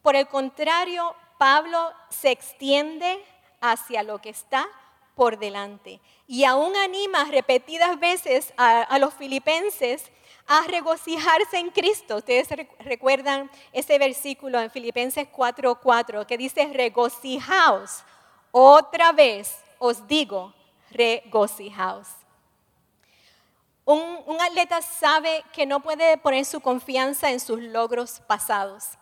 [0.00, 3.24] Por el contrario, Pablo se extiende
[3.60, 4.68] hacia lo que está
[5.16, 10.12] por delante y aún anima repetidas veces a, los filipenses
[10.48, 12.16] a regocijarse en Cristo.
[12.16, 12.48] Ustedes
[12.80, 18.02] recuerdan ese versículo en Filipenses 4:4 que dice, regocijaos.
[18.50, 20.52] Otra vez os digo,
[20.90, 22.08] regocijaos.
[23.84, 28.98] un atleta sabe que no puede poner su confianza en sus logros pasados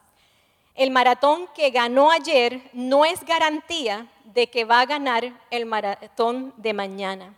[0.76, 6.52] el maratón que ganó ayer no es garantía de que va a ganar el maratón
[6.58, 7.34] de mañana.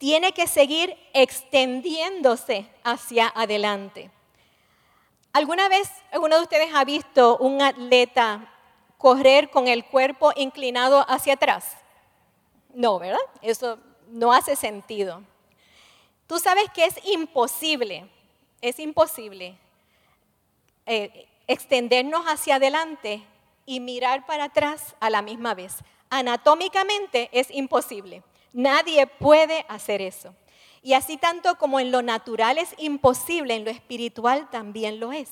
[0.00, 4.10] Tiene que seguir extendiéndose hacia adelante.
[5.34, 8.50] ¿Alguna vez alguno de ustedes ha visto un atleta
[8.96, 11.76] correr con el cuerpo inclinado hacia atrás?
[12.72, 13.20] No, ¿verdad?
[13.42, 15.22] Eso no hace sentido.
[16.26, 18.08] Tú sabes que es imposible,
[18.62, 19.58] es imposible
[20.86, 23.22] eh, extendernos hacia adelante
[23.66, 25.74] y mirar para atrás a la misma vez.
[26.08, 28.22] Anatómicamente es imposible.
[28.52, 30.34] Nadie puede hacer eso.
[30.82, 35.30] Y así tanto como en lo natural es imposible, en lo espiritual también lo es.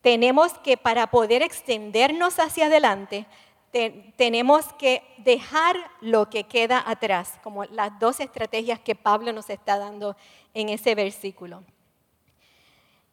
[0.00, 3.26] Tenemos que para poder extendernos hacia adelante,
[4.16, 9.78] tenemos que dejar lo que queda atrás, como las dos estrategias que Pablo nos está
[9.78, 10.16] dando
[10.52, 11.62] en ese versículo.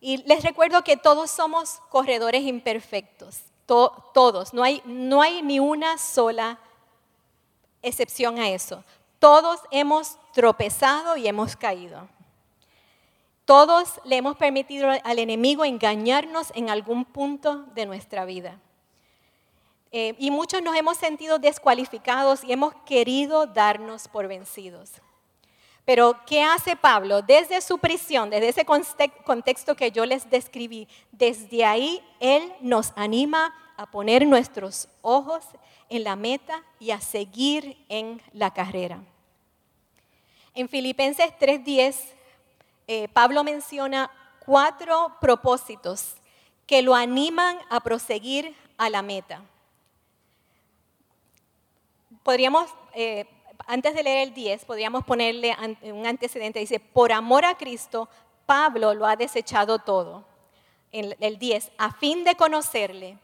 [0.02, 5.97] Y les recuerdo que todos somos corredores imperfectos, todos, no hay, no hay ni una
[5.97, 6.60] sola
[7.82, 8.84] excepción a eso.
[9.19, 12.08] Todos hemos tropezado y hemos caído.
[13.45, 18.60] Todos le hemos permitido al enemigo engañarnos en algún punto de nuestra vida.
[19.91, 24.91] Eh, y muchos nos hemos sentido descualificados y hemos querido darnos por vencidos.
[25.84, 27.23] Pero, ¿qué hace Pablo?
[27.23, 28.65] Desde su prisión, desde ese
[29.25, 35.46] contexto que yo les describí, desde ahí Él nos anima a poner nuestros ojos
[35.88, 39.00] en la meta y a seguir en la carrera.
[40.54, 41.96] En Filipenses 3:10,
[42.88, 44.12] eh, Pablo menciona
[44.46, 46.15] cuatro propósitos
[46.68, 49.42] que lo animan a proseguir a la meta.
[52.24, 53.28] Podríamos, eh,
[53.65, 56.60] antes de leer el 10, podríamos ponerle un antecedente.
[56.60, 58.10] Dice, por amor a Cristo,
[58.46, 60.26] Pablo lo ha desechado todo.
[60.92, 63.18] En el 10, a fin de conocerle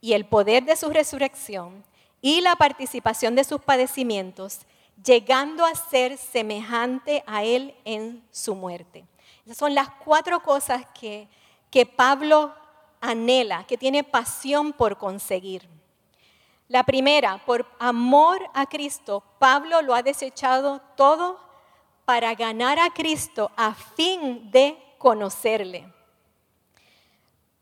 [0.00, 1.84] y el poder de su resurrección
[2.20, 4.60] y la participación de sus padecimientos,
[5.04, 9.04] llegando a ser semejante a Él en su muerte.
[9.44, 11.28] Esas son las cuatro cosas que,
[11.70, 12.54] que Pablo
[13.00, 15.68] anhela, que tiene pasión por conseguir.
[16.68, 21.40] La primera, por amor a Cristo, Pablo lo ha desechado todo
[22.04, 25.92] para ganar a Cristo a fin de conocerle.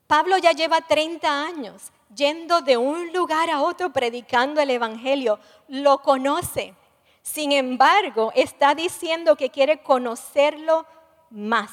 [0.07, 5.39] Pablo ya lleva 30 años yendo de un lugar a otro predicando el Evangelio.
[5.69, 6.75] Lo conoce.
[7.23, 10.87] Sin embargo, está diciendo que quiere conocerlo
[11.31, 11.71] más,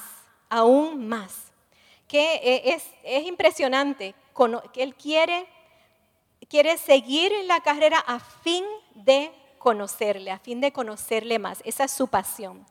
[0.49, 1.51] aún más.
[2.07, 4.15] Que eh, es, es impresionante,
[4.73, 5.47] que él quiere
[6.49, 11.61] quiere seguir en la carrera a fin de conocerle, a fin de conocerle más.
[11.65, 12.65] Esa es su pasión.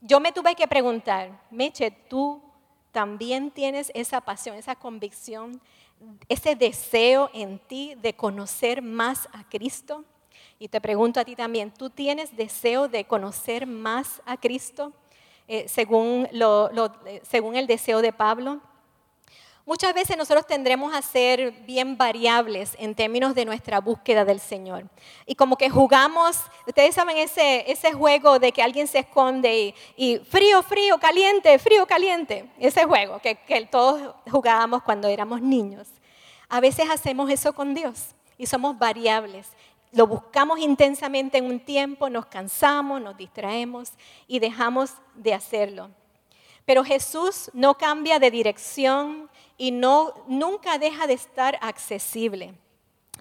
[0.00, 2.42] Yo me tuve que preguntar, Meche, ¿tú
[2.92, 5.60] también tienes esa pasión, esa convicción,
[6.28, 10.04] ese deseo en ti de conocer más a Cristo?
[10.58, 14.92] Y te pregunto a ti también, ¿tú tienes deseo de conocer más a Cristo
[15.48, 18.60] eh, según, eh, según el deseo de Pablo?
[19.64, 24.86] Muchas veces nosotros tendremos a ser bien variables en términos de nuestra búsqueda del Señor.
[25.24, 30.18] Y como que jugamos, ustedes saben ese, ese juego de que alguien se esconde y,
[30.28, 32.50] frío, frío, caliente, frío, caliente.
[32.58, 35.86] Ese juego que, que todos jugábamos cuando éramos niños.
[36.48, 39.46] A veces hacemos eso con Dios y somos variables.
[39.92, 43.92] Lo buscamos intensamente en un tiempo, nos cansamos, nos distraemos
[44.26, 45.90] y dejamos de hacerlo.
[46.64, 52.54] Pero Jesús no cambia de dirección y no, nunca deja de estar accesible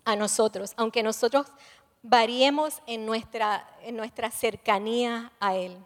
[0.06, 1.47] a nosotros, aunque nosotros
[2.04, 5.77] variemos en nuestra, en nuestra cercanía a Él.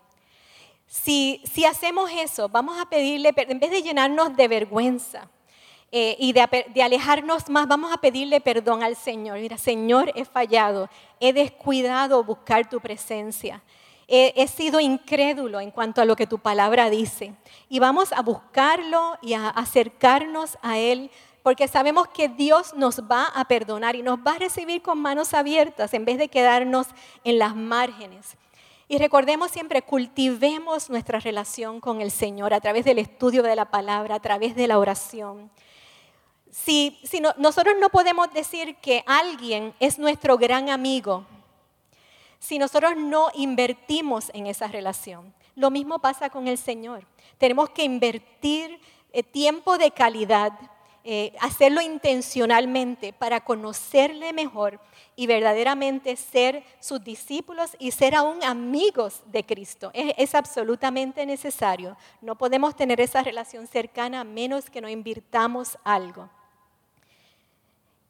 [0.88, 5.28] Si, si, hacemos eso, vamos a pedirle, en vez de llenarnos de vergüenza
[5.92, 9.40] eh, y de, de, alejarnos más, vamos a pedirle perdón al Señor.
[9.40, 10.90] Mira, Señor, he fallado,
[11.20, 13.62] he descuidado buscar tu presencia
[14.08, 17.34] he, sido incrédulo en cuanto a lo que tu palabra dice.
[17.70, 21.12] Y vamos a buscarlo y a acercarnos a Él
[21.44, 25.34] porque sabemos que Dios nos va a perdonar y nos va a recibir con manos
[25.34, 26.88] abiertas en vez de quedarnos
[27.24, 28.36] en las márgenes.
[28.88, 33.66] Y recordemos siempre, cultivemos nuestra relación con el Señor a través del estudio de la
[33.66, 35.50] palabra, a través de la oración.
[36.52, 36.98] Si,
[37.38, 41.26] nosotros no podemos decir que alguien es nuestro gran amigo,
[42.46, 45.34] si nosotros no invertimos en esa relación.
[45.56, 47.08] Lo mismo pasa con el Señor.
[47.40, 48.80] Tenemos que invertir
[49.12, 50.54] eh, tiempo de calidad,
[51.04, 54.80] eh, hacerlo intencionalmente para conocerle mejor
[55.16, 59.90] y verdaderamente ser sus discípulos y ser aún amigos de Cristo.
[59.94, 61.98] es, absolutamente necesario.
[62.22, 66.30] No podemos tener esa relación cercana a menos que no invirtamos algo.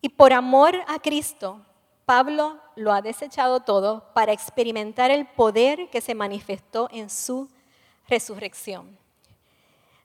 [0.01, 1.61] Y por amor a Cristo,
[2.05, 7.49] Pablo lo ha desechado todo para experimentar el poder que se manifestó en su
[8.07, 8.97] resurrección.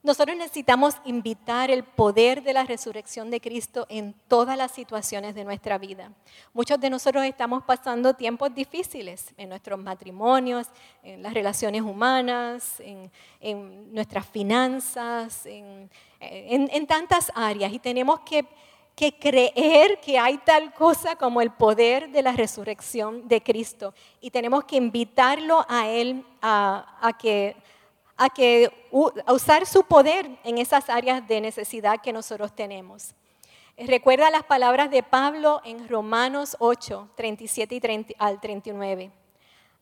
[0.03, 5.45] Nosotros necesitamos invitar el poder de la resurrección de Cristo en todas las situaciones de
[5.45, 6.11] nuestra vida.
[6.55, 10.69] Muchos de nosotros estamos pasando tiempos difíciles en nuestros matrimonios,
[11.03, 18.47] en las relaciones humanas, en, nuestras finanzas, en tantas áreas y tenemos que
[18.95, 23.95] que creer que hay tal cosa como el poder de la resurrección de Cristo.
[24.21, 27.57] Y tenemos que invitarlo a Él a, que,
[28.17, 33.15] a, que, usar su poder en esas áreas de necesidad que nosotros tenemos.
[33.79, 39.11] Recuerda las palabras de Pablo en Romanos 8, 37 y al 39.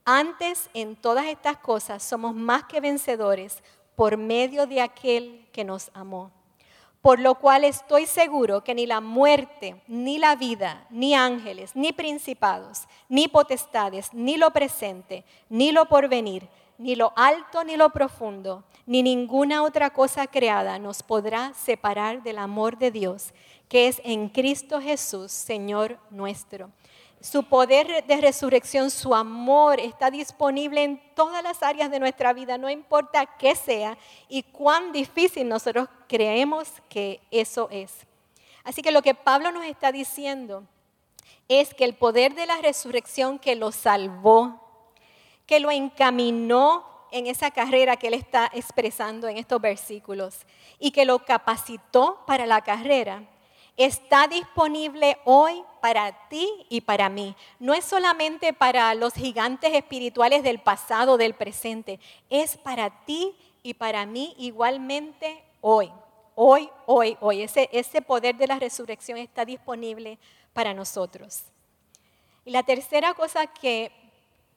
[0.04, 3.62] Antes, en todas estas cosas, somos más que vencedores
[3.96, 6.30] por medio de aquel que nos amó.
[7.08, 11.90] Por lo cual estoy seguro que ni la muerte, ni la vida, ni ángeles, ni
[11.90, 16.46] principados, ni potestades, ni lo presente, ni lo porvenir,
[16.76, 22.36] ni lo alto, ni lo profundo, ni ninguna otra cosa creada nos podrá separar del
[22.36, 23.32] amor de Dios,
[23.70, 26.68] que es en Cristo Jesús, Señor nuestro.
[27.20, 32.58] Su poder de resurrección, su amor está disponible en todas las áreas de nuestra vida,
[32.58, 33.98] no importa qué sea
[34.28, 38.06] y cuán difícil nosotros creemos que eso es.
[38.62, 40.62] Así que lo que Pablo nos está diciendo
[41.48, 44.60] es que el poder de la resurrección que lo salvó,
[45.46, 50.40] que lo encaminó en esa carrera que él está expresando en estos versículos
[50.78, 53.24] y que lo capacitó para la carrera,
[53.78, 57.34] está disponible hoy para ti y para mí.
[57.58, 63.74] No es solamente para los gigantes espirituales del pasado, del presente, es para ti y
[63.74, 65.90] para mí igualmente hoy.
[66.34, 67.42] Hoy, hoy, hoy.
[67.42, 70.18] Ese, poder de la resurrección está disponible
[70.52, 71.44] para nosotros.
[72.44, 73.92] Y la tercera cosa que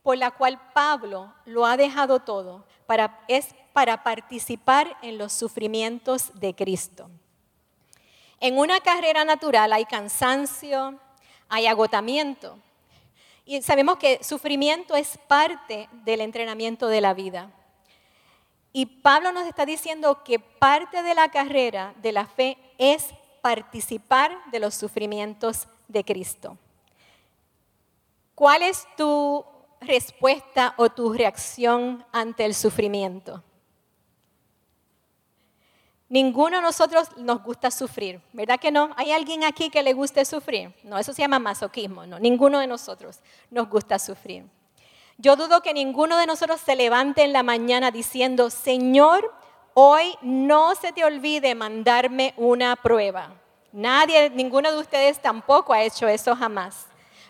[0.03, 2.65] por la cual Pablo lo ha dejado todo
[3.27, 7.09] es para participar en los sufrimientos de Cristo.
[8.41, 10.99] En una carrera natural hay cansancio,
[11.47, 12.57] hay agotamiento.
[13.45, 17.51] Y sabemos que sufrimiento es parte del entrenamiento de la vida.
[18.73, 23.13] Y Pablo nos está diciendo que parte de la carrera de la fe es
[23.43, 26.57] participar de los sufrimientos de Cristo.
[28.33, 29.45] ¿Cuál es tu
[29.81, 33.43] respuesta o tu reacción ante el sufrimiento?
[36.11, 38.89] Ninguno de nosotros nos gusta sufrir, ¿verdad que no?
[38.97, 40.75] ¿Hay alguien aquí que le guste sufrir?
[40.83, 42.19] No, eso se llama masoquismo, no.
[42.19, 44.43] Ninguno de nosotros nos gusta sufrir.
[45.17, 49.33] Yo dudo que ninguno de nosotros se levante en la mañana diciendo, Señor,
[49.73, 53.33] hoy no se te olvide mandarme una prueba.
[53.71, 56.87] Nadie, ninguno de ustedes tampoco ha hecho eso jamás.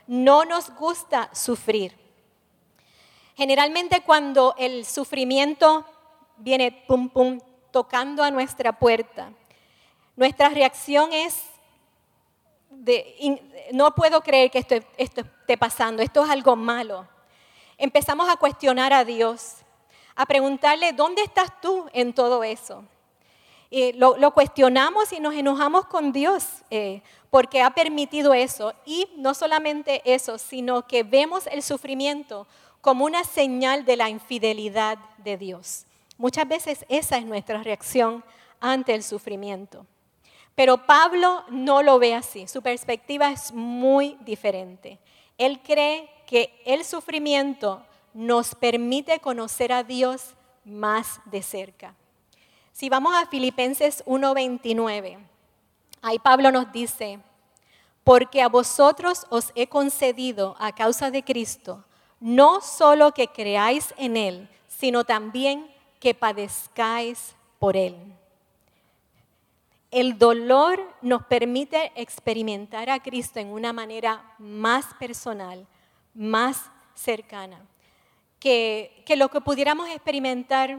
[0.07, 1.95] No nos gusta sufrir.
[3.35, 5.85] Generalmente cuando el sufrimiento
[6.37, 7.39] viene pum pum
[7.71, 9.31] tocando a nuestra puerta.
[10.15, 11.45] Nuestra reacción es
[13.73, 17.07] no puedo creer que esto, esté pasando, esto es algo malo.
[17.77, 19.57] Empezamos a cuestionar a Dios,
[20.15, 22.83] a preguntarle, ¿dónde estás tú en todo eso?
[23.95, 28.73] lo, cuestionamos y nos enojamos con Dios eh, porque ha permitido eso.
[28.85, 32.47] Y no solamente eso, sino que vemos el sufrimiento
[32.81, 35.85] como una señal de la infidelidad de Dios.
[36.21, 38.23] Muchas veces esa es nuestra reacción
[38.59, 39.87] ante el sufrimiento.
[40.53, 44.99] Pero Pablo no lo ve así, su perspectiva es muy diferente.
[45.39, 51.95] Él cree que el sufrimiento nos permite conocer a Dios más de cerca.
[52.71, 55.17] Si vamos a Filipenses 1:29,
[56.03, 57.17] ahí Pablo nos dice,
[58.03, 61.83] porque a vosotros os he concedido a causa de Cristo,
[62.19, 65.70] no solo que creáis en Él, sino también
[66.01, 67.95] que padezcáis por Él.
[69.91, 75.67] El dolor nos permite experimentar a Cristo en una manera más personal,
[76.13, 77.61] más cercana,
[78.39, 80.77] que, que lo que pudiéramos experimentar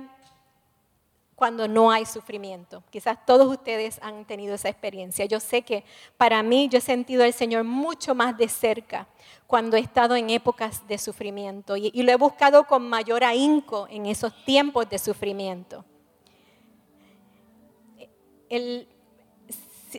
[1.43, 2.85] cuando no hay sufrimiento.
[2.91, 5.25] Quizás todos ustedes han tenido esa experiencia.
[5.25, 5.83] Yo sé que
[6.17, 9.09] para mí yo he sentido al Señor mucho más de cerca
[9.49, 14.07] cuando he estado en épocas de sufrimiento y, lo he buscado con mayor ahínco en
[14.07, 15.85] esos tiempos de sufrimiento.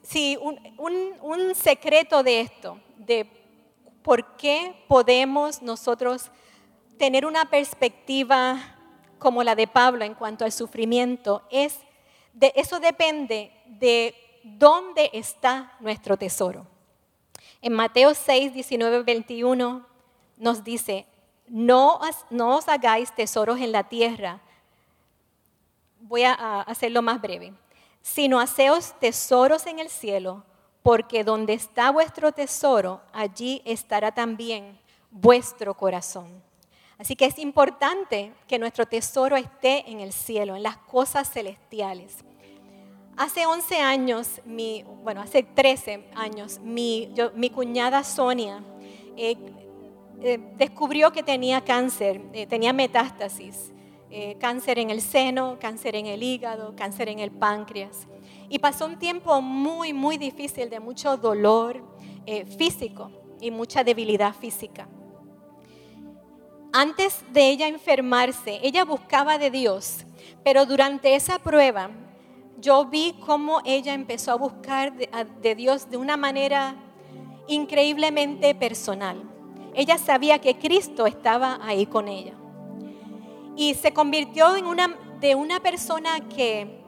[0.01, 3.27] si un secreto de esto, de
[4.01, 6.31] por qué podemos nosotros
[6.97, 8.77] tener una perspectiva
[9.23, 11.79] como la de Pablo en cuanto al sufrimiento, es
[12.33, 14.13] de, eso depende de
[14.43, 16.67] dónde está nuestro tesoro.
[17.61, 19.85] En Mateo 6, 19, 21
[20.35, 21.07] nos dice,
[21.47, 22.01] no,
[22.31, 24.41] no os hagáis tesoros en la tierra.
[26.01, 27.53] Voy a hacerlo más breve.
[28.01, 30.43] Sino haceos tesoros en el cielo,
[30.81, 34.77] porque donde está vuestro tesoro, allí estará también
[35.09, 36.43] vuestro corazón.
[36.97, 42.23] Así que es importante que nuestro tesoro esté en el cielo, en las cosas celestiales.
[43.17, 44.41] Hace 11 años,
[45.03, 47.13] bueno, hace 13 años, mi,
[47.53, 48.63] cuñada Sonia
[49.15, 49.35] eh,
[50.21, 53.71] eh, descubrió que tenía cáncer, eh, tenía metástasis,
[54.39, 58.07] cáncer en el seno, cáncer en el hígado, cáncer en el páncreas.
[58.47, 61.83] Y pasó un tiempo muy, muy difícil de mucho dolor
[62.55, 63.09] físico
[63.41, 64.87] y mucha debilidad física
[66.73, 70.05] antes de ella enfermarse, ella buscaba de Dios,
[70.43, 71.91] pero durante esa prueba
[72.59, 76.75] yo vi cómo ella empezó a buscar de, Dios de una manera
[77.47, 79.21] increíblemente personal.
[79.75, 82.33] Ella sabía que Cristo estaba ahí con ella.
[83.55, 86.81] Y se convirtió en una, de una persona que,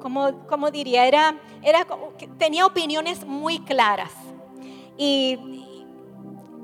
[0.00, 1.86] como, como diría, era, era,
[2.38, 4.12] tenía opiniones muy claras.
[4.96, 5.60] Y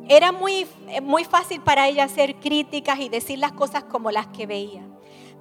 [0.09, 0.67] era muy,
[1.03, 4.83] muy fácil para ella hacer críticas y decir las cosas como las que veía.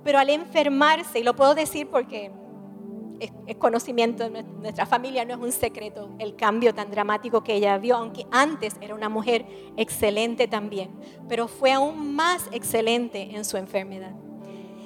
[0.03, 2.31] Pero al enfermarse, y lo puedo decir porque
[3.19, 7.77] es, conocimiento de nuestra familia, no es un secreto el cambio tan dramático que ella
[7.77, 9.45] vio, aunque antes era una mujer
[9.77, 10.91] excelente también,
[11.27, 14.13] pero fue aún más excelente en su enfermedad.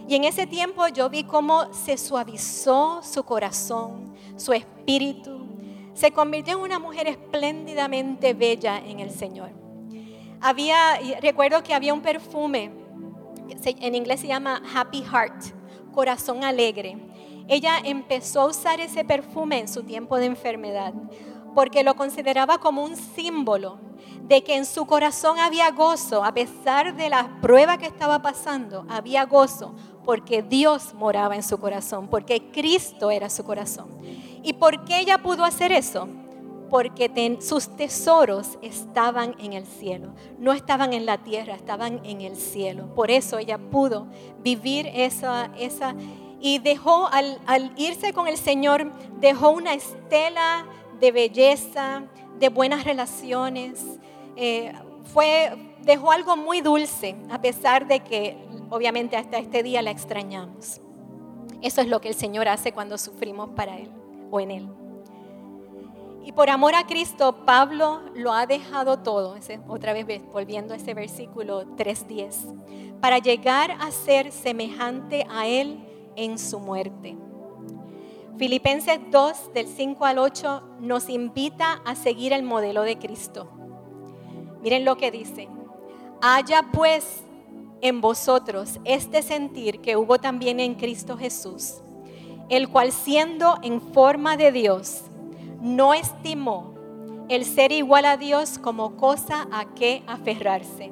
[0.07, 5.47] Y en ese tiempo yo vi cómo se suavizó su corazón, su espíritu,
[5.93, 9.58] se convirtió en una mujer espléndidamente bella en el Señor.
[10.41, 12.71] Había, recuerdo que había un perfume,
[13.63, 16.97] en inglés se llama Happy Heart, corazón alegre
[17.49, 20.93] ella empezó a usar ese perfume en su tiempo de enfermedad
[21.55, 23.79] porque lo consideraba como un símbolo
[24.21, 28.85] de que en su corazón había gozo, a pesar de la prueba que estaba pasando,
[28.87, 29.73] había gozo,
[30.05, 33.87] porque Dios moraba en su corazón, porque Cristo era su corazón.
[34.43, 36.07] ¿Y por qué ella pudo hacer eso?
[36.69, 42.35] Porque sus tesoros estaban en el cielo, no estaban en la tierra, estaban en el
[42.35, 42.93] cielo.
[42.95, 44.07] Por eso ella pudo
[44.43, 45.95] vivir esa, esa,
[46.39, 50.65] y dejó, al, irse con el Señor, dejó una estela
[50.99, 52.03] de belleza,
[52.39, 53.83] de buenas relaciones.
[54.35, 54.71] Eh,
[55.13, 55.51] fue,
[55.81, 58.37] dejó algo muy dulce, a pesar de que
[58.69, 60.81] obviamente hasta este día la extrañamos.
[61.61, 63.89] Eso es lo que el Señor hace cuando sufrimos para Él
[64.31, 64.78] o en Él.
[66.29, 69.35] Y por amor a Cristo, Pablo lo ha dejado todo,
[69.67, 75.79] otra vez volviendo a ese versículo 3.10, para llegar a ser semejante a Él
[76.15, 77.17] en su muerte.
[78.37, 83.49] Filipenses 2 del 5 al 8 nos invita a seguir el modelo de Cristo.
[84.61, 85.49] Miren lo que dice.
[86.21, 87.23] Haya pues
[87.81, 91.77] en vosotros este sentir que hubo también en Cristo Jesús,
[92.49, 95.08] el cual siendo en forma de Dios,
[95.61, 96.73] no estimó
[97.29, 100.91] el ser igual a Dios como cosa a que aferrarse,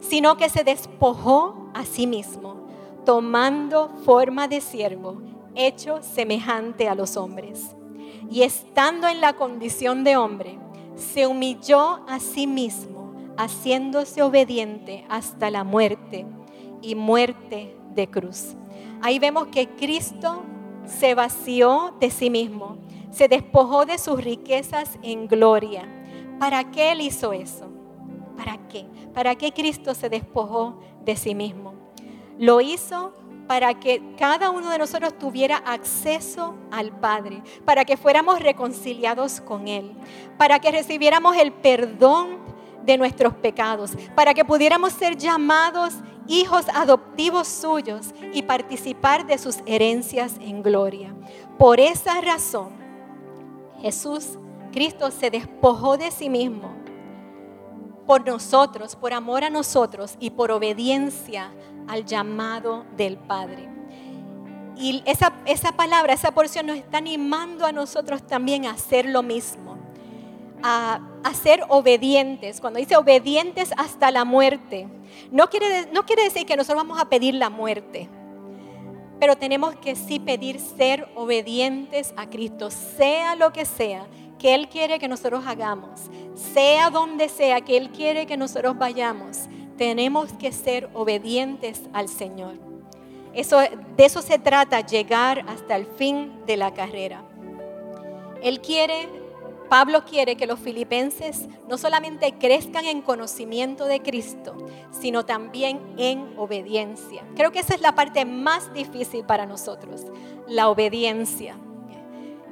[0.00, 2.66] sino que se despojó a sí mismo
[3.06, 5.22] tomando forma de siervo,
[5.54, 7.76] hecho semejante a los hombres.
[8.28, 10.58] Y estando en la condición de hombre,
[10.96, 16.26] se humilló a sí mismo, haciéndose obediente hasta la muerte
[16.82, 18.56] y muerte de cruz.
[19.02, 20.42] Ahí vemos que Cristo
[20.84, 22.78] se vació de sí mismo,
[23.16, 25.88] se despojó de sus riquezas en gloria.
[26.38, 27.66] ¿Para qué Él hizo eso?
[28.36, 28.84] ¿Para qué?
[29.14, 31.72] ¿Para qué Cristo se despojó de sí mismo?
[32.38, 33.14] Lo hizo
[33.48, 39.66] para que cada uno de nosotros tuviera acceso al Padre, para que fuéramos reconciliados con
[39.66, 39.92] Él,
[40.36, 42.36] para que recibiéramos el perdón
[42.84, 45.94] de nuestros pecados, para que pudiéramos ser llamados
[46.28, 51.14] hijos adoptivos suyos y participar de sus herencias en gloria.
[51.56, 52.85] Por esa razón,
[53.80, 54.38] Jesús,
[54.72, 56.74] Cristo se despojó de sí mismo
[58.06, 61.50] por nosotros, por amor a nosotros y por obediencia
[61.88, 63.68] al llamado del Padre.
[64.76, 69.22] Y esa, esa palabra, esa porción nos está animando a nosotros también a hacer lo
[69.22, 69.76] mismo,
[70.62, 72.60] a, a ser obedientes.
[72.60, 74.88] Cuando dice obedientes hasta la muerte,
[75.30, 78.08] no quiere, no quiere decir que nosotros vamos a pedir la muerte,
[79.18, 84.06] pero tenemos que sí pedir ser obedientes a Cristo, sea lo que sea
[84.38, 86.02] que Él quiere que nosotros hagamos,
[86.34, 92.54] sea donde sea que Él quiere que nosotros vayamos tenemos que ser obedientes al Señor.
[93.34, 97.22] Eso, de eso se trata, llegar hasta el fin de la carrera.
[98.42, 99.08] Él quiere,
[99.68, 104.56] Pablo quiere que los filipenses no solamente crezcan en conocimiento de Cristo,
[104.90, 107.24] sino también en obediencia.
[107.34, 110.04] Creo que esa es la parte más difícil para nosotros,
[110.46, 111.56] la obediencia.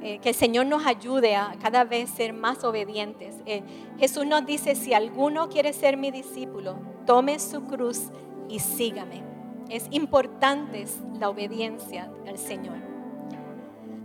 [0.01, 3.37] Eh, que el Señor nos ayude a cada vez ser más obedientes.
[3.47, 3.63] Eh,
[3.97, 8.11] Jesús nos dice, si alguno quiere ser mi discípulo, tome su cruz
[8.47, 9.23] y sígame.
[9.67, 10.85] Es importante
[11.19, 12.77] la obediencia al Señor.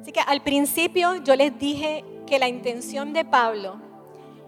[0.00, 3.74] Así que al principio yo les dije que la intención de Pablo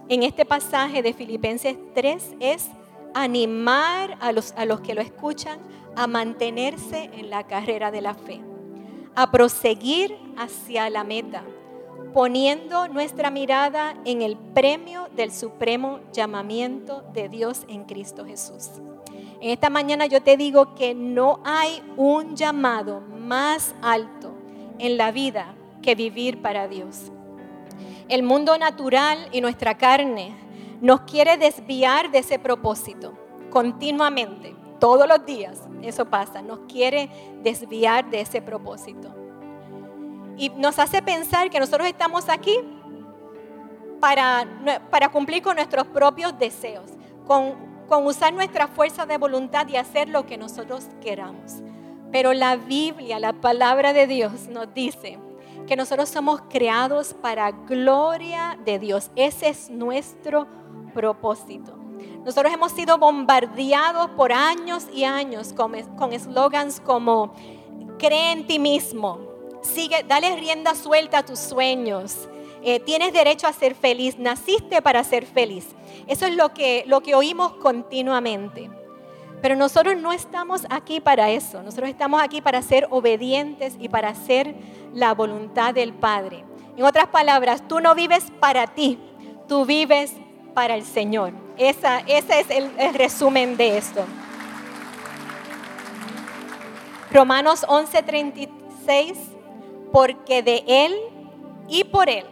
[0.09, 2.69] en este pasaje de Filipenses 3 es
[3.13, 5.59] animar a los, a los que lo escuchan
[5.97, 8.41] a mantenerse en la carrera de la fe
[9.17, 11.43] a proseguir hacia la meta,
[12.15, 18.71] poniendo nuestra mirada en el premio del supremo llamamiento de Dios en Cristo Jesús.
[19.41, 24.33] En esta mañana yo te digo que no hay un llamado más alto
[24.79, 27.12] en la vida que vivir para Dios.
[28.09, 30.35] El mundo natural y nuestra carne
[30.81, 33.17] nos quiere desviar de ese propósito
[33.53, 35.61] continuamente, todos los días.
[35.83, 37.11] Eso pasa, nos quiere
[37.43, 39.15] desviar de ese propósito.
[40.37, 42.59] Y nos hace pensar que nosotros estamos aquí
[44.01, 44.47] para,
[44.91, 46.91] para cumplir con nuestros propios deseos,
[47.27, 47.55] con,
[47.89, 51.63] con usar nuestra fuerza de voluntad y hacer lo que nosotros queramos.
[52.11, 55.19] Pero la Biblia, la palabra de Dios nos dice
[55.67, 59.11] que nosotros somos creados para gloria de Dios.
[59.17, 60.47] Ese es nuestro
[60.95, 61.79] propósito.
[62.25, 67.35] Nosotros hemos sido bombardeados por años y años con eslogans como
[67.99, 69.21] cree en ti mismo,
[69.63, 72.29] sigue, dale rienda suelta a tus sueños,
[72.63, 75.69] eh, tienes derecho a ser feliz, naciste para ser feliz.
[76.07, 78.71] Eso es lo que, lo que oímos continuamente.
[79.43, 81.63] Pero nosotros no estamos aquí para eso.
[81.63, 84.55] Nosotros estamos aquí para ser obedientes y para hacer
[84.95, 86.45] la voluntad del Padre.
[86.77, 88.99] En otras palabras, tú no vives para ti,
[89.49, 90.15] tú vives
[90.55, 91.33] para el Señor.
[91.59, 94.05] Esa, ese es el, el resumen de esto.
[97.13, 99.17] Romanos 11:36,
[99.93, 100.95] porque de Él
[101.69, 102.27] y por Él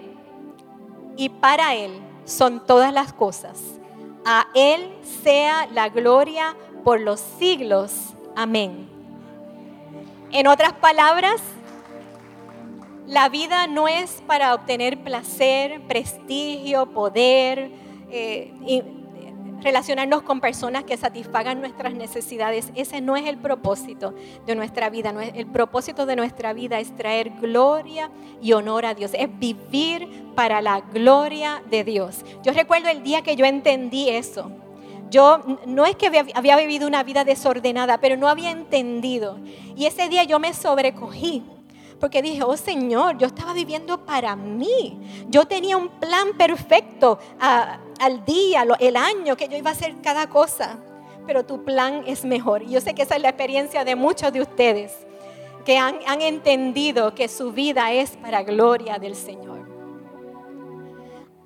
[1.17, 1.93] y para Él
[2.25, 3.61] son todas las cosas.
[4.25, 8.15] A Él sea la gloria por los siglos.
[8.37, 8.89] Amén.
[10.33, 11.41] En otras palabras,
[13.07, 17.73] la vida no es para obtener placer, prestigio, poder,
[18.11, 18.83] eh, y
[19.63, 22.71] relacionarnos con personas que satisfagan nuestras necesidades.
[22.75, 24.15] Ese no es el propósito
[24.47, 25.13] de nuestra vida.
[25.35, 28.11] el propósito de nuestra vida es traer gloria
[28.41, 29.11] y honor a Dios.
[29.15, 32.25] Es vivir para la gloria de Dios.
[32.43, 34.51] Yo recuerdo el día que yo entendí eso.
[35.11, 39.39] Yo no es que había vivido una vida desordenada, pero no había entendido.
[39.77, 41.43] Y ese día yo me sobrecogí
[42.01, 44.99] porque dije, oh Señor, yo estaba viviendo para mí.
[45.29, 50.29] Yo tenía un plan perfecto al día, el año, que yo iba a hacer cada
[50.29, 50.79] cosa.
[51.27, 52.63] Pero tu plan es mejor.
[52.63, 54.93] Y yo sé que esa es la experiencia de muchos de ustedes
[55.65, 59.61] que han, han entendido que su vida es para gloria del Señor.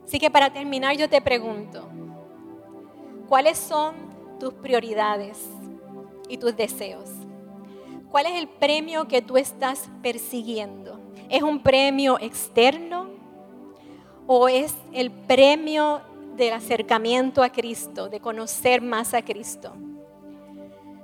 [0.05, 1.89] Así que para terminar yo te pregunto,
[3.35, 3.97] ¿cuáles son
[4.39, 5.37] tus prioridades
[6.29, 7.11] y tus deseos?
[8.09, 11.01] ¿Cuál es el premio que tú estás persiguiendo?
[11.29, 13.09] ¿Es un premio externo
[14.29, 16.01] o es el premio
[16.37, 19.73] del acercamiento a Cristo, de conocer más a Cristo?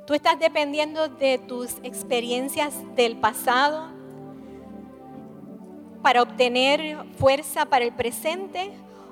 [0.06, 3.88] ¿Tú estás dependiendo de tus experiencias del pasado
[6.00, 8.70] para obtener fuerza para el presente?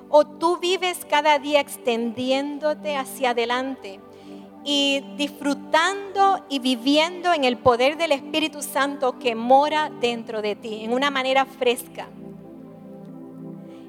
[0.09, 3.99] ¿O tú vives cada día extendiéndote hacia adelante
[4.63, 10.83] y disfrutando y viviendo en el poder del Espíritu Santo que mora dentro de ti,
[10.83, 12.07] en una manera fresca.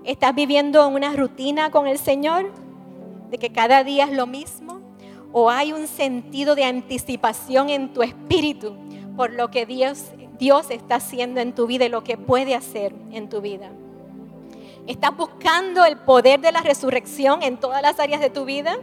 [0.05, 2.51] ¿Estás viviendo en una rutina con el Señor?
[3.31, 4.81] ¿De que cada día es lo mismo?
[5.33, 8.75] ¿O hay un sentido de anticipación en tu espíritu
[9.17, 10.07] por lo que Dios,
[10.39, 13.71] Dios está haciendo en tu vida y lo que puede hacer en tu vida?
[14.87, 18.77] ¿Estás buscando el poder de la resurrección en todas las áreas de tu vida?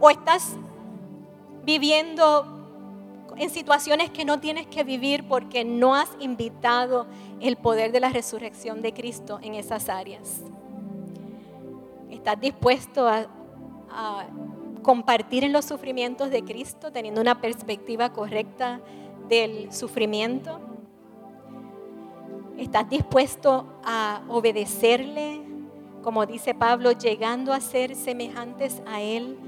[0.00, 0.56] ¿O estás
[1.64, 2.58] viviendo
[3.38, 7.06] en situaciones que no tienes que vivir porque no has invitado
[7.40, 10.42] el poder de la resurrección de Cristo en esas áreas.
[12.10, 13.26] ¿Estás dispuesto a,
[14.82, 18.80] compartir en los sufrimientos de Cristo teniendo una perspectiva correcta
[19.28, 20.60] del sufrimiento?
[22.58, 25.40] ¿Estás dispuesto a obedecerle,
[26.02, 29.38] como dice Pablo, llegando a ser semejantes a Él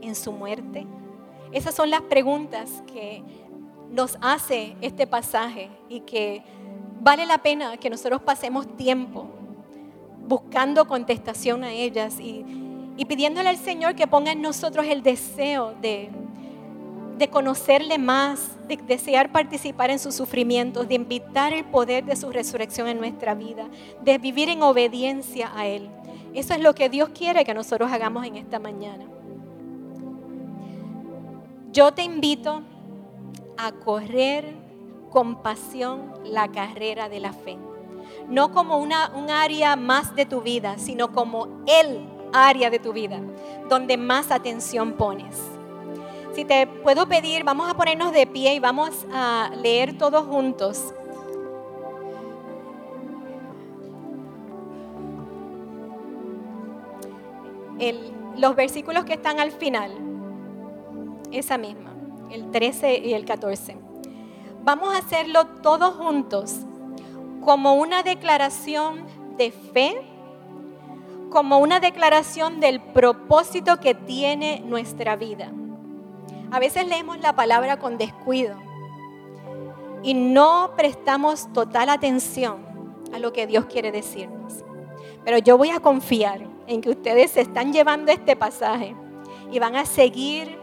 [0.00, 0.84] en su muerte?
[1.52, 3.22] Esas son las preguntas que
[3.92, 6.42] nos hace este pasaje y que
[7.00, 9.28] vale la pena que nosotros pasemos tiempo
[10.26, 12.44] buscando contestación a ellas y,
[13.06, 16.10] pidiéndole al Señor que ponga en nosotros el deseo de,
[17.16, 22.30] de conocerle más, de desear participar en sus sufrimientos, de invitar el poder de su
[22.30, 23.68] resurrección en nuestra vida,
[24.02, 25.88] de vivir en obediencia a Él.
[26.34, 29.06] Eso es lo que Dios quiere que nosotros hagamos en esta mañana.
[31.72, 32.62] Yo te invito
[33.56, 34.54] a correr
[35.10, 37.56] con pasión la carrera de la fe.
[38.28, 42.92] No como una, un área más de tu vida, sino como el área de tu
[42.92, 43.20] vida,
[43.68, 45.55] donde más atención pones.
[46.36, 50.92] Si te puedo pedir, vamos a ponernos de pie y vamos a leer todos juntos.
[58.36, 59.92] los versículos que están al final
[61.32, 61.94] esa misma,
[62.30, 63.78] el 13 y el 14.
[64.62, 66.54] Vamos a hacerlo todos juntos,
[67.42, 69.06] como una declaración
[69.38, 70.02] de fe,
[71.30, 75.50] como una declaración del propósito que tiene nuestra vida.
[76.50, 78.56] A veces leemos la palabra con descuido
[80.02, 82.64] y no prestamos total atención
[83.12, 84.64] a lo que Dios quiere decirnos.
[85.24, 88.94] Pero yo voy a confiar en que ustedes se están llevando este pasaje
[89.50, 90.58] y van a seguir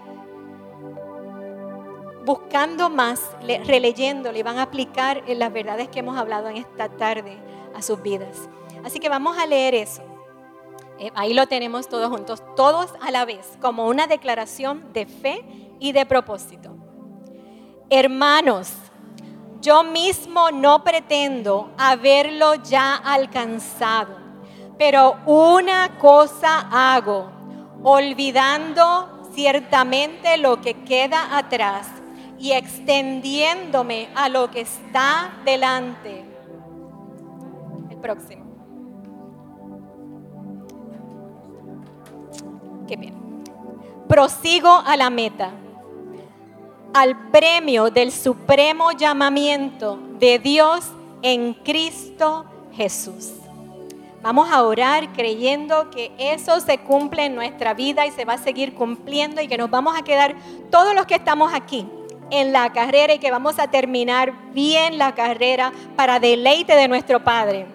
[2.25, 3.21] buscando más,
[3.65, 7.37] releyéndolo y van a aplicar en las verdades que hemos hablado en esta tarde
[7.75, 8.49] a sus vidas.
[8.85, 10.01] Así que vamos a leer eso.
[10.99, 15.43] Eh, ahí lo tenemos todos juntos, todos a la vez, como una declaración de fe
[15.83, 16.73] y de propósito.
[17.89, 18.71] Hermanos,
[19.59, 24.15] yo mismo no pretendo haberlo ya alcanzado,
[24.77, 27.29] pero una cosa hago,
[27.83, 31.87] olvidando ciertamente lo que queda atrás
[32.39, 36.23] y extendiéndome a lo que está delante.
[37.89, 38.45] El próximo.
[42.87, 43.43] Qué bien.
[44.07, 45.51] Prosigo a la meta,
[46.93, 50.85] al premio del supremo llamamiento de Dios
[51.23, 53.31] en Cristo Jesús.
[54.21, 58.37] Vamos a orar creyendo que eso se cumple en nuestra vida y se va a
[58.37, 60.35] seguir cumpliendo y que nos vamos a quedar
[60.69, 61.85] todos los que estamos aquí
[62.29, 67.23] en la carrera y que vamos a terminar bien la carrera para deleite de nuestro
[67.23, 67.65] Padre.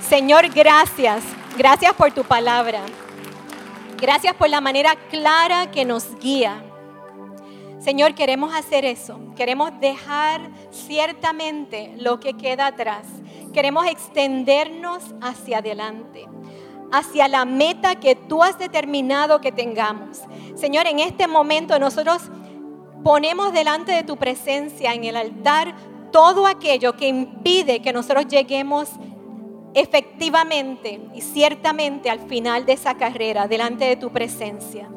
[0.00, 1.22] Señor, gracias.
[1.56, 2.80] Gracias por tu palabra.
[4.00, 6.64] Gracias por la manera clara que nos guía.
[7.80, 9.18] Señor, queremos hacer eso.
[9.36, 13.06] Queremos dejar ciertamente lo que queda atrás.
[13.54, 16.26] Queremos extendernos hacia adelante,
[16.92, 20.20] hacia la meta que tú has determinado que tengamos.
[20.56, 22.20] Señor, en este momento nosotros
[23.02, 25.74] ponemos delante de tu presencia en el altar
[26.12, 28.90] todo aquello que impide que nosotros lleguemos
[29.72, 34.88] efectivamente y ciertamente al final de esa carrera delante de tu presencia.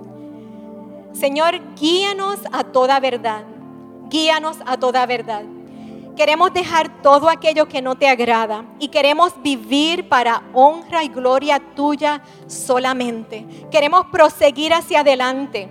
[1.13, 3.43] Señor, guíanos a toda verdad,
[4.09, 5.43] guíanos a toda verdad.
[6.15, 11.59] Queremos dejar todo aquello que no te agrada y queremos vivir para honra y gloria
[11.75, 13.45] tuya solamente.
[13.71, 15.69] Queremos proseguir hacia adelante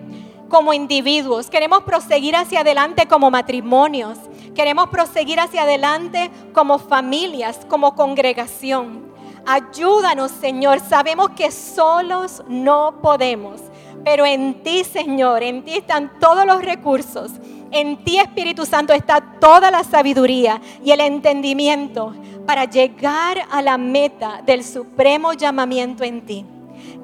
[0.49, 4.18] como individuos, queremos proseguir hacia adelante como matrimonios,
[4.55, 9.12] queremos proseguir hacia adelante como familias, como congregación.
[9.47, 10.80] Ayúdanos, Señor.
[10.80, 13.61] Sabemos que solos no podemos,
[14.05, 17.32] pero en ti, Señor, en ti están todos los recursos.
[17.70, 22.14] En ti, Espíritu Santo, está toda la sabiduría y el entendimiento
[22.46, 26.44] para llegar a la meta del supremo llamamiento en ti.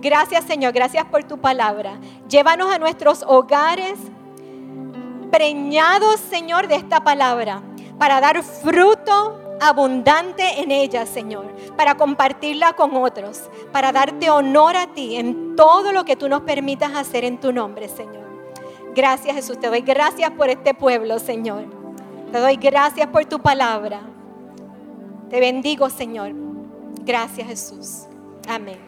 [0.00, 1.98] Gracias Señor, gracias por tu palabra.
[2.28, 3.98] Llévanos a nuestros hogares
[5.30, 7.62] preñados, Señor, de esta palabra,
[7.98, 11.46] para dar fruto abundante en ella, Señor,
[11.76, 16.42] para compartirla con otros, para darte honor a ti en todo lo que tú nos
[16.42, 18.26] permitas hacer en tu nombre, Señor.
[18.94, 21.64] Gracias Jesús, te doy gracias por este pueblo, Señor.
[22.32, 24.00] Te doy gracias por tu palabra.
[25.30, 26.32] Te bendigo, Señor.
[27.04, 28.06] Gracias Jesús.
[28.48, 28.87] Amén.